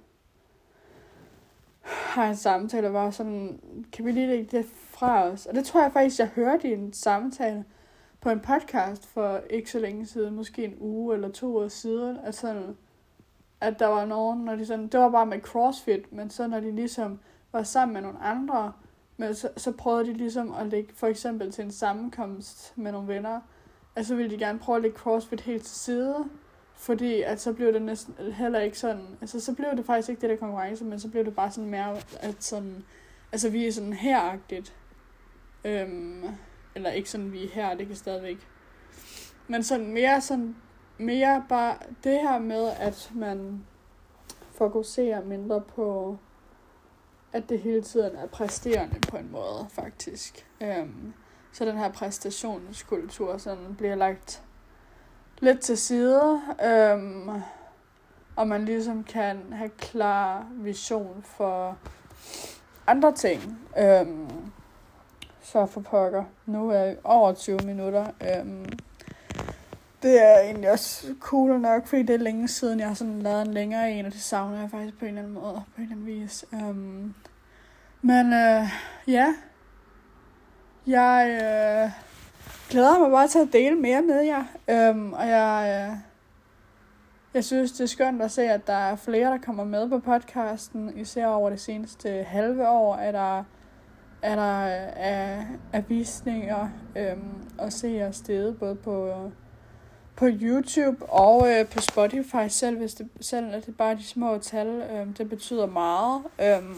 har 1.85 2.29
en 2.29 2.37
samtale, 2.37 2.89
hvor 2.89 3.11
sådan, 3.11 3.61
kan 3.93 4.05
vi 4.05 4.13
lige 4.13 4.27
lægge 4.27 4.57
det 4.57 4.67
fra 4.67 5.25
os? 5.25 5.47
Og 5.47 5.55
det 5.55 5.65
tror 5.65 5.83
jeg 5.83 5.93
faktisk, 5.93 6.19
jeg 6.19 6.29
hørte 6.29 6.69
i 6.69 6.73
en 6.73 6.93
samtale 6.93 7.65
på 8.21 8.31
en 8.31 8.41
podcast 8.41 9.07
for 9.07 9.41
ikke 9.51 9.71
så 9.71 9.79
længe 9.79 10.07
siden, 10.07 10.35
måske 10.35 10.65
en 10.65 10.77
uge 10.81 11.15
eller 11.15 11.29
to 11.29 11.47
uger 11.47 11.69
siden, 11.69 12.17
at 12.17 12.35
sådan, 12.35 12.77
at 13.61 13.79
der 13.79 13.87
var 13.87 14.05
nogen, 14.05 14.45
når 14.45 14.57
de 14.57 14.67
sådan, 14.67 14.89
det 14.89 15.01
var 15.01 15.11
bare 15.11 15.27
med 15.27 15.41
CrossFit, 15.41 16.13
men 16.13 16.31
så 16.31 16.47
når 16.47 16.61
de 16.61 16.71
ligesom 16.71 17.19
var 17.53 17.63
sammen 17.63 17.95
med 17.95 18.03
nogle 18.03 18.19
andre, 18.19 18.73
men 19.17 19.35
så, 19.35 19.49
så 19.57 19.73
prøvede 19.73 20.07
de 20.07 20.13
ligesom 20.13 20.55
at 20.55 20.67
lægge, 20.67 20.95
for 20.95 21.07
eksempel 21.07 21.53
til 21.53 21.65
en 21.65 21.71
sammenkomst 21.71 22.73
med 22.77 22.93
nogle 22.93 23.09
venner, 23.09 23.41
at 23.97 24.07
så 24.07 24.15
ville 24.15 24.31
de 24.31 24.39
gerne 24.39 24.59
prøve 24.59 24.77
at 24.77 24.83
lægge 24.83 24.99
CrossFit 24.99 25.41
helt 25.41 25.65
til 25.65 25.77
side, 25.77 26.25
fordi 26.85 27.23
at 27.23 27.41
så 27.41 27.53
blev 27.53 27.73
det 27.73 27.83
næsten 27.83 28.15
heller 28.33 28.61
ikke 28.61 28.79
sådan, 28.79 29.07
altså 29.21 29.41
så 29.41 29.55
blev 29.55 29.77
det 29.77 29.87
faktisk 29.87 30.09
ikke 30.09 30.21
det 30.21 30.31
der 30.31 30.37
konkurrence, 30.37 30.85
men 30.85 31.01
så 31.01 31.09
blev 31.09 31.25
det 31.25 31.35
bare 31.35 31.51
sådan 31.51 31.71
mere, 31.71 31.97
at 32.21 32.37
sådan, 32.39 32.85
altså 33.33 33.51
vi 33.51 33.67
er 33.67 33.73
sådan 33.73 33.93
heragtigt, 33.93 34.77
øhm, 35.65 36.25
eller 36.75 36.91
ikke 36.91 37.11
sådan 37.11 37.33
vi 37.33 37.45
er 37.45 37.49
her, 37.49 37.75
det 37.75 37.87
kan 37.87 37.97
stadigvæk, 37.97 38.49
men 39.49 39.63
sådan 39.63 39.93
mere 39.93 40.21
sådan, 40.21 40.57
mere 40.99 41.45
bare 41.49 41.77
det 42.05 42.21
her 42.21 42.39
med, 42.39 42.71
at 42.79 43.11
man 43.15 43.65
fokuserer 44.53 45.25
mindre 45.25 45.61
på, 45.61 46.19
at 47.33 47.49
det 47.49 47.61
hele 47.61 47.83
tiden 47.83 48.17
er 48.17 48.27
præsterende 48.27 49.01
på 49.11 49.17
en 49.17 49.33
måde, 49.33 49.67
faktisk. 49.71 50.47
Øhm, 50.61 51.13
så 51.53 51.65
den 51.65 51.79
her 51.79 51.93
præstationskultur 51.93 53.37
sådan 53.39 53.75
bliver 53.79 53.95
lagt 53.95 54.45
lidt 55.41 55.61
til 55.61 55.79
side, 55.79 56.41
øhm, 56.67 57.31
og 58.37 58.49
man 58.49 58.65
ligesom 58.65 59.05
kan 59.05 59.39
have 59.53 59.71
klar 59.79 60.47
vision 60.51 61.23
for 61.23 61.79
andre 62.87 63.13
ting. 63.13 63.59
Øhm, 63.79 64.31
så 65.43 65.67
for 65.67 65.81
pokker, 65.81 66.25
nu 66.47 66.71
er 66.71 66.79
jeg 66.79 66.97
over 67.05 67.33
20 67.33 67.59
minutter. 67.59 68.07
Øhm, 68.21 68.67
det 70.03 70.23
er 70.23 70.41
egentlig 70.41 70.71
også 70.71 71.15
cool 71.21 71.61
nok, 71.61 71.87
fordi 71.87 72.03
det 72.03 72.15
er 72.15 72.19
længe 72.19 72.49
siden, 72.49 72.81
jeg 72.81 72.89
har 72.89 72.95
sådan 72.95 73.23
lavet 73.23 73.47
en 73.47 73.55
længere 73.55 73.93
en, 73.93 74.07
og 74.07 74.13
det 74.13 74.21
savner 74.21 74.61
jeg 74.61 74.71
faktisk 74.71 74.99
på 74.99 75.05
en 75.05 75.09
eller 75.09 75.23
anden 75.23 75.35
måde, 75.35 75.63
på 75.75 75.81
en 75.81 75.83
eller 75.83 75.97
anden 75.97 76.07
vis. 76.07 76.45
Øhm, 76.55 77.15
men 78.03 78.33
øh, 78.33 78.69
ja, 79.07 79.35
jeg 80.87 81.41
øh, 81.43 82.04
glæder 82.71 82.99
mig 82.99 83.11
bare 83.11 83.29
til 83.29 83.39
at 83.39 83.49
dele 83.53 83.77
mere 83.77 84.03
med 84.03 84.23
jer, 84.23 84.45
Øhm, 84.69 85.13
og 85.13 85.29
jeg, 85.29 85.89
øh, 85.91 85.97
jeg 87.35 87.45
synes, 87.45 87.73
det 87.73 87.81
er 87.81 87.87
skønt 87.87 88.23
at 88.23 88.31
se, 88.31 88.43
at 88.43 88.67
der 88.67 88.73
er 88.73 88.97
flere, 88.97 89.31
der 89.31 89.39
kommer 89.39 89.65
med 89.65 89.89
på 89.89 89.99
podcasten, 89.99 90.99
især 90.99 91.27
over 91.27 91.51
det 91.51 91.61
seneste 91.61 92.23
halve 92.23 92.69
år, 92.69 92.97
er 92.97 93.13
der 93.13 93.45
er 94.23 94.37
der 94.37 94.65
øh, 94.65 94.93
er, 94.97 95.45
er 95.73 95.81
visninger 95.81 96.69
øhm, 96.97 97.35
og 97.59 97.73
se 97.73 97.89
jer 97.89 98.11
stedet 98.11 98.59
både 98.59 98.75
på 98.75 99.13
på 100.17 100.27
YouTube 100.31 101.07
og 101.07 101.49
øh, 101.51 101.67
på 101.67 101.81
Spotify 101.81 102.49
selv, 102.49 102.79
hvis 102.79 102.95
det, 102.95 103.09
selv 103.21 103.55
er 103.55 103.61
det 103.61 103.77
bare 103.77 103.95
de 103.95 104.05
små 104.05 104.39
tal. 104.39 104.67
Øhm, 104.67 105.13
det 105.13 105.29
betyder 105.29 105.67
meget. 105.67 106.23
Øhm, 106.43 106.77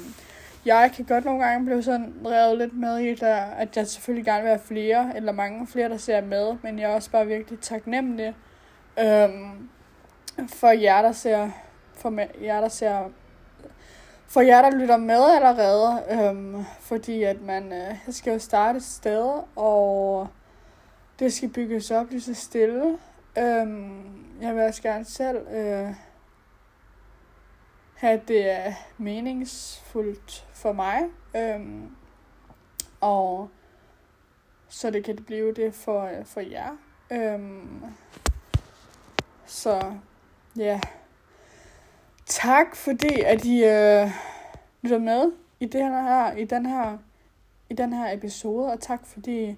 jeg 0.66 0.92
kan 0.96 1.04
godt 1.04 1.24
nogle 1.24 1.44
gange 1.44 1.64
blive 1.64 1.82
sådan 1.82 2.14
revet 2.26 2.58
lidt 2.58 2.76
med 2.78 2.98
i, 2.98 3.14
der, 3.14 3.36
at 3.36 3.76
jeg 3.76 3.86
selvfølgelig 3.86 4.24
gerne 4.24 4.42
vil 4.42 4.48
have 4.48 4.60
flere, 4.64 5.12
eller 5.16 5.32
mange 5.32 5.66
flere, 5.66 5.88
der 5.88 5.96
ser 5.96 6.20
med, 6.20 6.56
men 6.62 6.78
jeg 6.78 6.90
er 6.90 6.94
også 6.94 7.10
bare 7.10 7.26
virkelig 7.26 7.60
taknemmelig 7.60 8.34
øhm, 8.98 9.68
for 10.48 10.70
jer, 10.70 11.02
der 11.02 11.12
ser, 11.12 11.50
for 11.94 12.42
jer, 12.44 12.60
der 12.60 12.68
ser 12.68 13.10
for 14.28 14.40
jer, 14.40 14.62
der 14.62 14.70
lytter 14.70 14.96
med 14.96 15.24
allerede, 15.34 16.02
øhm, 16.10 16.64
fordi 16.80 17.22
at 17.22 17.42
man 17.42 17.72
øh, 17.72 17.94
skal 18.08 18.32
jo 18.32 18.38
starte 18.38 18.76
et 18.76 18.84
sted, 18.84 19.42
og 19.56 20.28
det 21.18 21.32
skal 21.32 21.48
bygges 21.48 21.90
op 21.90 22.10
lige 22.10 22.20
så 22.20 22.34
stille. 22.34 22.98
Øhm, 23.38 24.02
jeg 24.40 24.54
vil 24.54 24.62
også 24.62 24.82
gerne 24.82 25.04
selv 25.04 25.36
øh, 25.36 25.90
at 28.00 28.28
det 28.28 28.50
er 28.50 28.72
meningsfuldt 28.98 30.46
for 30.52 30.72
mig. 30.72 31.02
Øhm, 31.36 31.96
og 33.00 33.50
så 34.68 34.90
det 34.90 35.04
kan 35.04 35.16
blive 35.16 35.54
det 35.54 35.74
for, 35.74 36.10
for 36.24 36.40
jer. 36.40 36.76
Øhm, 37.12 37.82
så 39.46 39.92
ja. 40.56 40.80
Tak 42.26 42.76
fordi 42.76 43.20
at 43.20 43.44
I 43.44 43.64
øh, 43.64 44.10
lytter 44.82 44.98
med 44.98 45.32
i 45.60 45.66
det 45.66 45.80
her, 45.80 46.32
i 46.32 46.44
den 46.44 46.66
her, 46.66 46.98
i 47.70 47.74
den 47.74 47.92
her 47.92 48.12
episode, 48.12 48.72
og 48.72 48.80
tak 48.80 49.06
fordi 49.06 49.56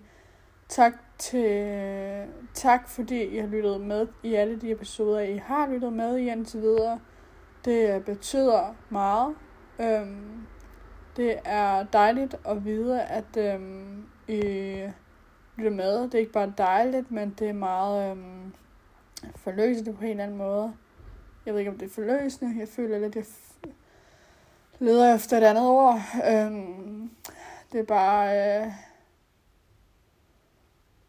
Tak 0.69 0.93
til 1.19 2.27
tak 2.55 2.89
fordi 2.89 3.23
I 3.23 3.39
har 3.39 3.47
lyttet 3.47 3.81
med 3.81 4.07
i 4.23 4.35
alle 4.35 4.61
de 4.61 4.71
episoder, 4.71 5.21
I 5.21 5.37
har 5.37 5.69
lyttet 5.69 5.93
med 5.93 6.19
i 6.19 6.31
indtil 6.31 6.61
videre. 6.61 7.01
Det 7.65 8.05
betyder 8.05 8.75
meget. 8.91 9.35
Øhm, 9.81 10.47
det 11.17 11.39
er 11.45 11.83
dejligt 11.83 12.37
at 12.45 12.65
vide, 12.65 13.03
at 13.03 13.37
øhm, 13.37 14.07
I 14.29 14.41
lytter 15.57 15.71
med. 15.71 16.03
Det 16.03 16.15
er 16.15 16.19
ikke 16.19 16.33
bare 16.33 16.53
dejligt, 16.59 17.11
men 17.11 17.35
det 17.39 17.49
er 17.49 17.53
meget 17.53 18.11
øhm, 18.11 18.55
forløsende 19.37 19.93
på 19.93 20.05
en 20.05 20.11
eller 20.11 20.25
anden 20.25 20.39
måde. 20.39 20.75
Jeg 21.47 21.55
ved 21.55 21.61
ikke, 21.61 21.71
om 21.71 21.79
det 21.79 21.87
er 21.87 21.95
forløsende. 21.95 22.61
Jeg 22.61 22.69
føler 22.69 22.99
lidt, 22.99 23.17
at 23.17 23.29
jeg 23.65 23.73
leder 24.79 25.15
efter 25.15 25.37
et 25.37 25.45
andet 25.45 25.67
ord. 25.67 26.01
Øhm, 26.31 27.11
det 27.73 27.81
er 27.81 27.85
bare... 27.85 28.29
Øh, 28.37 28.73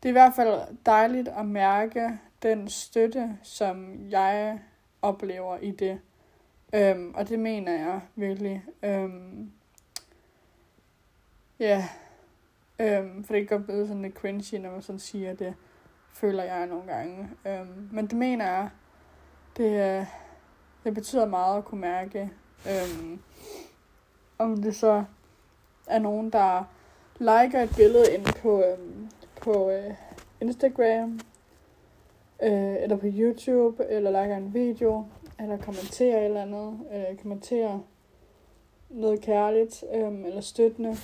det 0.03 0.09
er 0.09 0.09
i 0.09 0.11
hvert 0.11 0.33
fald 0.35 0.61
dejligt 0.85 1.27
at 1.27 1.45
mærke 1.45 2.19
den 2.43 2.69
støtte, 2.69 3.37
som 3.43 3.99
jeg 4.09 4.59
oplever 5.01 5.57
i 5.57 5.71
det. 5.71 5.99
Øhm, 6.73 7.13
og 7.15 7.29
det 7.29 7.39
mener 7.39 7.71
jeg 7.71 8.01
virkelig. 8.15 8.63
Øhm, 8.83 9.51
ja, 11.59 11.89
øhm, 12.79 13.23
for 13.23 13.33
det 13.33 13.47
kan 13.47 13.57
godt 13.57 13.67
blive 13.67 13.87
sådan 13.87 14.01
lidt 14.01 14.13
cringy, 14.13 14.55
når 14.55 14.71
man 14.71 14.81
sådan 14.81 14.99
siger 14.99 15.33
det, 15.33 15.53
føler 16.13 16.43
jeg 16.43 16.67
nogle 16.67 16.93
gange. 16.93 17.29
Øhm, 17.47 17.89
men 17.91 18.07
det 18.07 18.17
mener 18.17 18.45
jeg, 18.45 18.69
det, 19.57 19.99
øh, 19.99 20.05
det 20.83 20.93
betyder 20.93 21.25
meget 21.25 21.57
at 21.57 21.65
kunne 21.65 21.81
mærke. 21.81 22.31
Øhm, 22.69 23.19
om 24.37 24.61
det 24.61 24.75
så 24.75 25.03
er 25.87 25.99
nogen, 25.99 26.29
der 26.29 26.63
liker 27.19 27.61
et 27.61 27.73
billede 27.75 28.13
ind 28.13 28.25
på, 28.41 28.63
øhm, 28.63 29.09
på 29.41 29.69
øh, 29.69 29.93
Instagram, 30.41 31.19
øh, 32.43 32.75
eller 32.83 32.95
på 32.95 33.05
YouTube, 33.05 33.85
eller 33.89 34.21
liker 34.21 34.37
en 34.37 34.53
video, 34.53 35.05
eller 35.39 35.57
kommenterer 35.57 36.19
et 36.19 36.25
eller 36.25 36.41
andet, 36.41 36.79
øh, 36.93 37.17
kommenterer 37.17 37.79
noget 38.89 39.21
kærligt, 39.21 39.83
øh, 39.93 40.25
eller 40.25 40.41
støttende. 40.41 40.95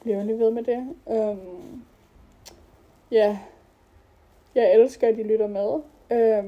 Bliver 0.00 0.22
lige 0.22 0.38
ved 0.38 0.50
med 0.50 0.62
det. 0.62 0.88
Øh, 1.10 1.36
ja, 3.10 3.38
jeg 4.54 4.74
elsker, 4.74 5.08
at 5.08 5.18
I 5.18 5.22
lytter 5.22 5.46
med. 5.46 5.80
Øh, 6.10 6.44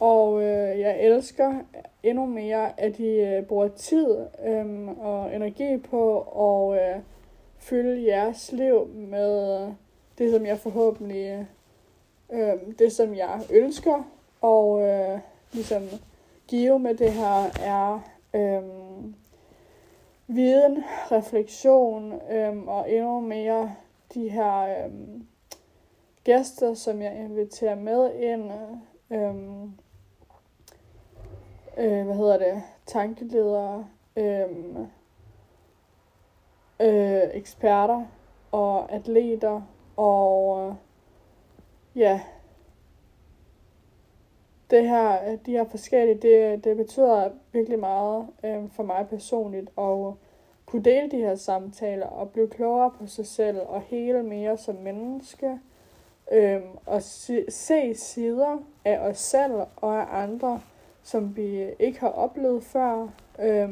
og 0.00 0.42
øh, 0.42 0.80
jeg 0.80 1.00
elsker 1.00 1.54
endnu 2.02 2.26
mere, 2.26 2.80
at 2.80 2.98
I 2.98 3.20
øh, 3.20 3.44
bruger 3.44 3.68
tid 3.68 4.16
øh, 4.44 4.88
og 4.88 5.34
energi 5.34 5.76
på 5.76 6.20
at 6.20 6.80
øh, 6.96 7.02
fylde 7.58 8.06
jeres 8.06 8.52
liv 8.52 8.86
med 8.86 9.60
det, 10.18 10.32
som 10.32 10.46
jeg 10.46 10.58
forhåbentlig, 10.58 11.46
øh, 12.32 12.52
det 12.78 12.92
som 12.92 13.14
jeg 13.14 13.40
ønsker, 13.50 14.02
og 14.40 14.82
øh, 14.82 15.18
ligesom 15.52 15.82
give 16.48 16.78
med 16.78 16.94
det 16.94 17.12
her 17.12 17.50
er 17.60 18.00
øhm, 18.34 19.14
viden, 20.26 20.84
refleksion 21.12 22.20
øhm, 22.30 22.68
og 22.68 22.92
endnu 22.92 23.20
mere 23.20 23.74
de 24.14 24.28
her 24.28 24.84
øhm, 24.84 25.26
gæster, 26.24 26.74
som 26.74 27.02
jeg 27.02 27.16
inviterer 27.16 27.74
med 27.74 28.14
ind. 28.14 28.52
Øhm, 29.10 29.72
øh, 31.76 32.04
hvad 32.04 32.16
hedder 32.16 32.38
det? 32.38 32.62
Tankeledere. 32.86 33.86
øhm, 34.16 34.86
øh, 36.80 37.22
eksperter 37.32 38.04
og 38.52 38.92
atleter 38.92 39.62
og 39.96 40.68
øh, 40.68 40.74
ja, 42.00 42.20
det 44.70 44.88
her, 44.88 45.30
øh, 45.30 45.38
de 45.46 45.50
her 45.50 45.64
forskellige, 45.64 46.14
det, 46.14 46.64
det 46.64 46.76
betyder 46.76 47.28
virkelig 47.52 47.78
meget 47.78 48.26
øh, 48.44 48.70
for 48.72 48.82
mig 48.82 49.06
personligt 49.10 49.70
at 49.78 50.14
kunne 50.66 50.82
dele 50.82 51.10
de 51.10 51.16
her 51.16 51.34
samtaler 51.34 52.06
og 52.06 52.30
blive 52.30 52.48
klogere 52.48 52.90
på 52.90 53.06
sig 53.06 53.26
selv 53.26 53.60
og 53.60 53.80
hele 53.80 54.22
mere 54.22 54.56
som 54.56 54.74
menneske. 54.74 55.58
Øh, 56.32 56.60
og 56.86 57.02
se, 57.02 57.44
se 57.48 57.94
sider 57.94 58.58
af 58.84 58.98
os 58.98 59.18
selv 59.18 59.52
og 59.76 60.00
af 60.00 60.22
andre, 60.22 60.60
som 61.02 61.36
vi 61.36 61.66
ikke 61.78 62.00
har 62.00 62.08
oplevet 62.08 62.62
før. 62.62 63.08
Øh, 63.38 63.70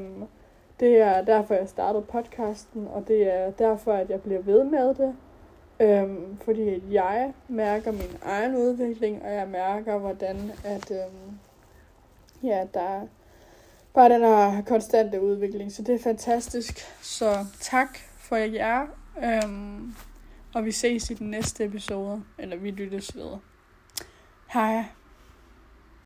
det 0.80 1.00
er 1.00 1.24
derfor, 1.24 1.54
jeg 1.54 1.68
startede 1.68 2.02
podcasten, 2.02 2.88
og 2.94 3.08
det 3.08 3.32
er 3.34 3.50
derfor, 3.50 3.92
at 3.92 4.10
jeg 4.10 4.22
bliver 4.22 4.40
ved 4.40 4.64
med 4.64 4.94
det. 4.94 5.16
Øhm, 5.80 6.38
fordi 6.44 6.94
jeg 6.94 7.32
mærker 7.48 7.92
min 7.92 8.16
egen 8.22 8.56
udvikling, 8.56 9.22
og 9.22 9.34
jeg 9.34 9.48
mærker, 9.48 9.98
hvordan 9.98 10.52
at, 10.64 10.90
øhm, 10.90 11.38
ja, 12.42 12.66
der 12.74 12.80
er 12.80 13.06
bare 13.94 14.08
den 14.08 14.20
her 14.20 14.62
konstante 14.62 15.22
udvikling. 15.22 15.72
Så 15.72 15.82
det 15.82 15.94
er 15.94 15.98
fantastisk. 15.98 16.78
Så 17.02 17.46
tak 17.60 17.98
for 18.16 18.36
jer. 18.36 18.86
Øhm, 19.24 19.94
og 20.54 20.64
vi 20.64 20.72
ses 20.72 21.10
i 21.10 21.14
den 21.14 21.30
næste 21.30 21.64
episode, 21.64 22.22
eller 22.38 22.56
vi 22.56 22.70
lyttes 22.70 23.16
ved. 23.16 23.36
Hej. 24.52 24.84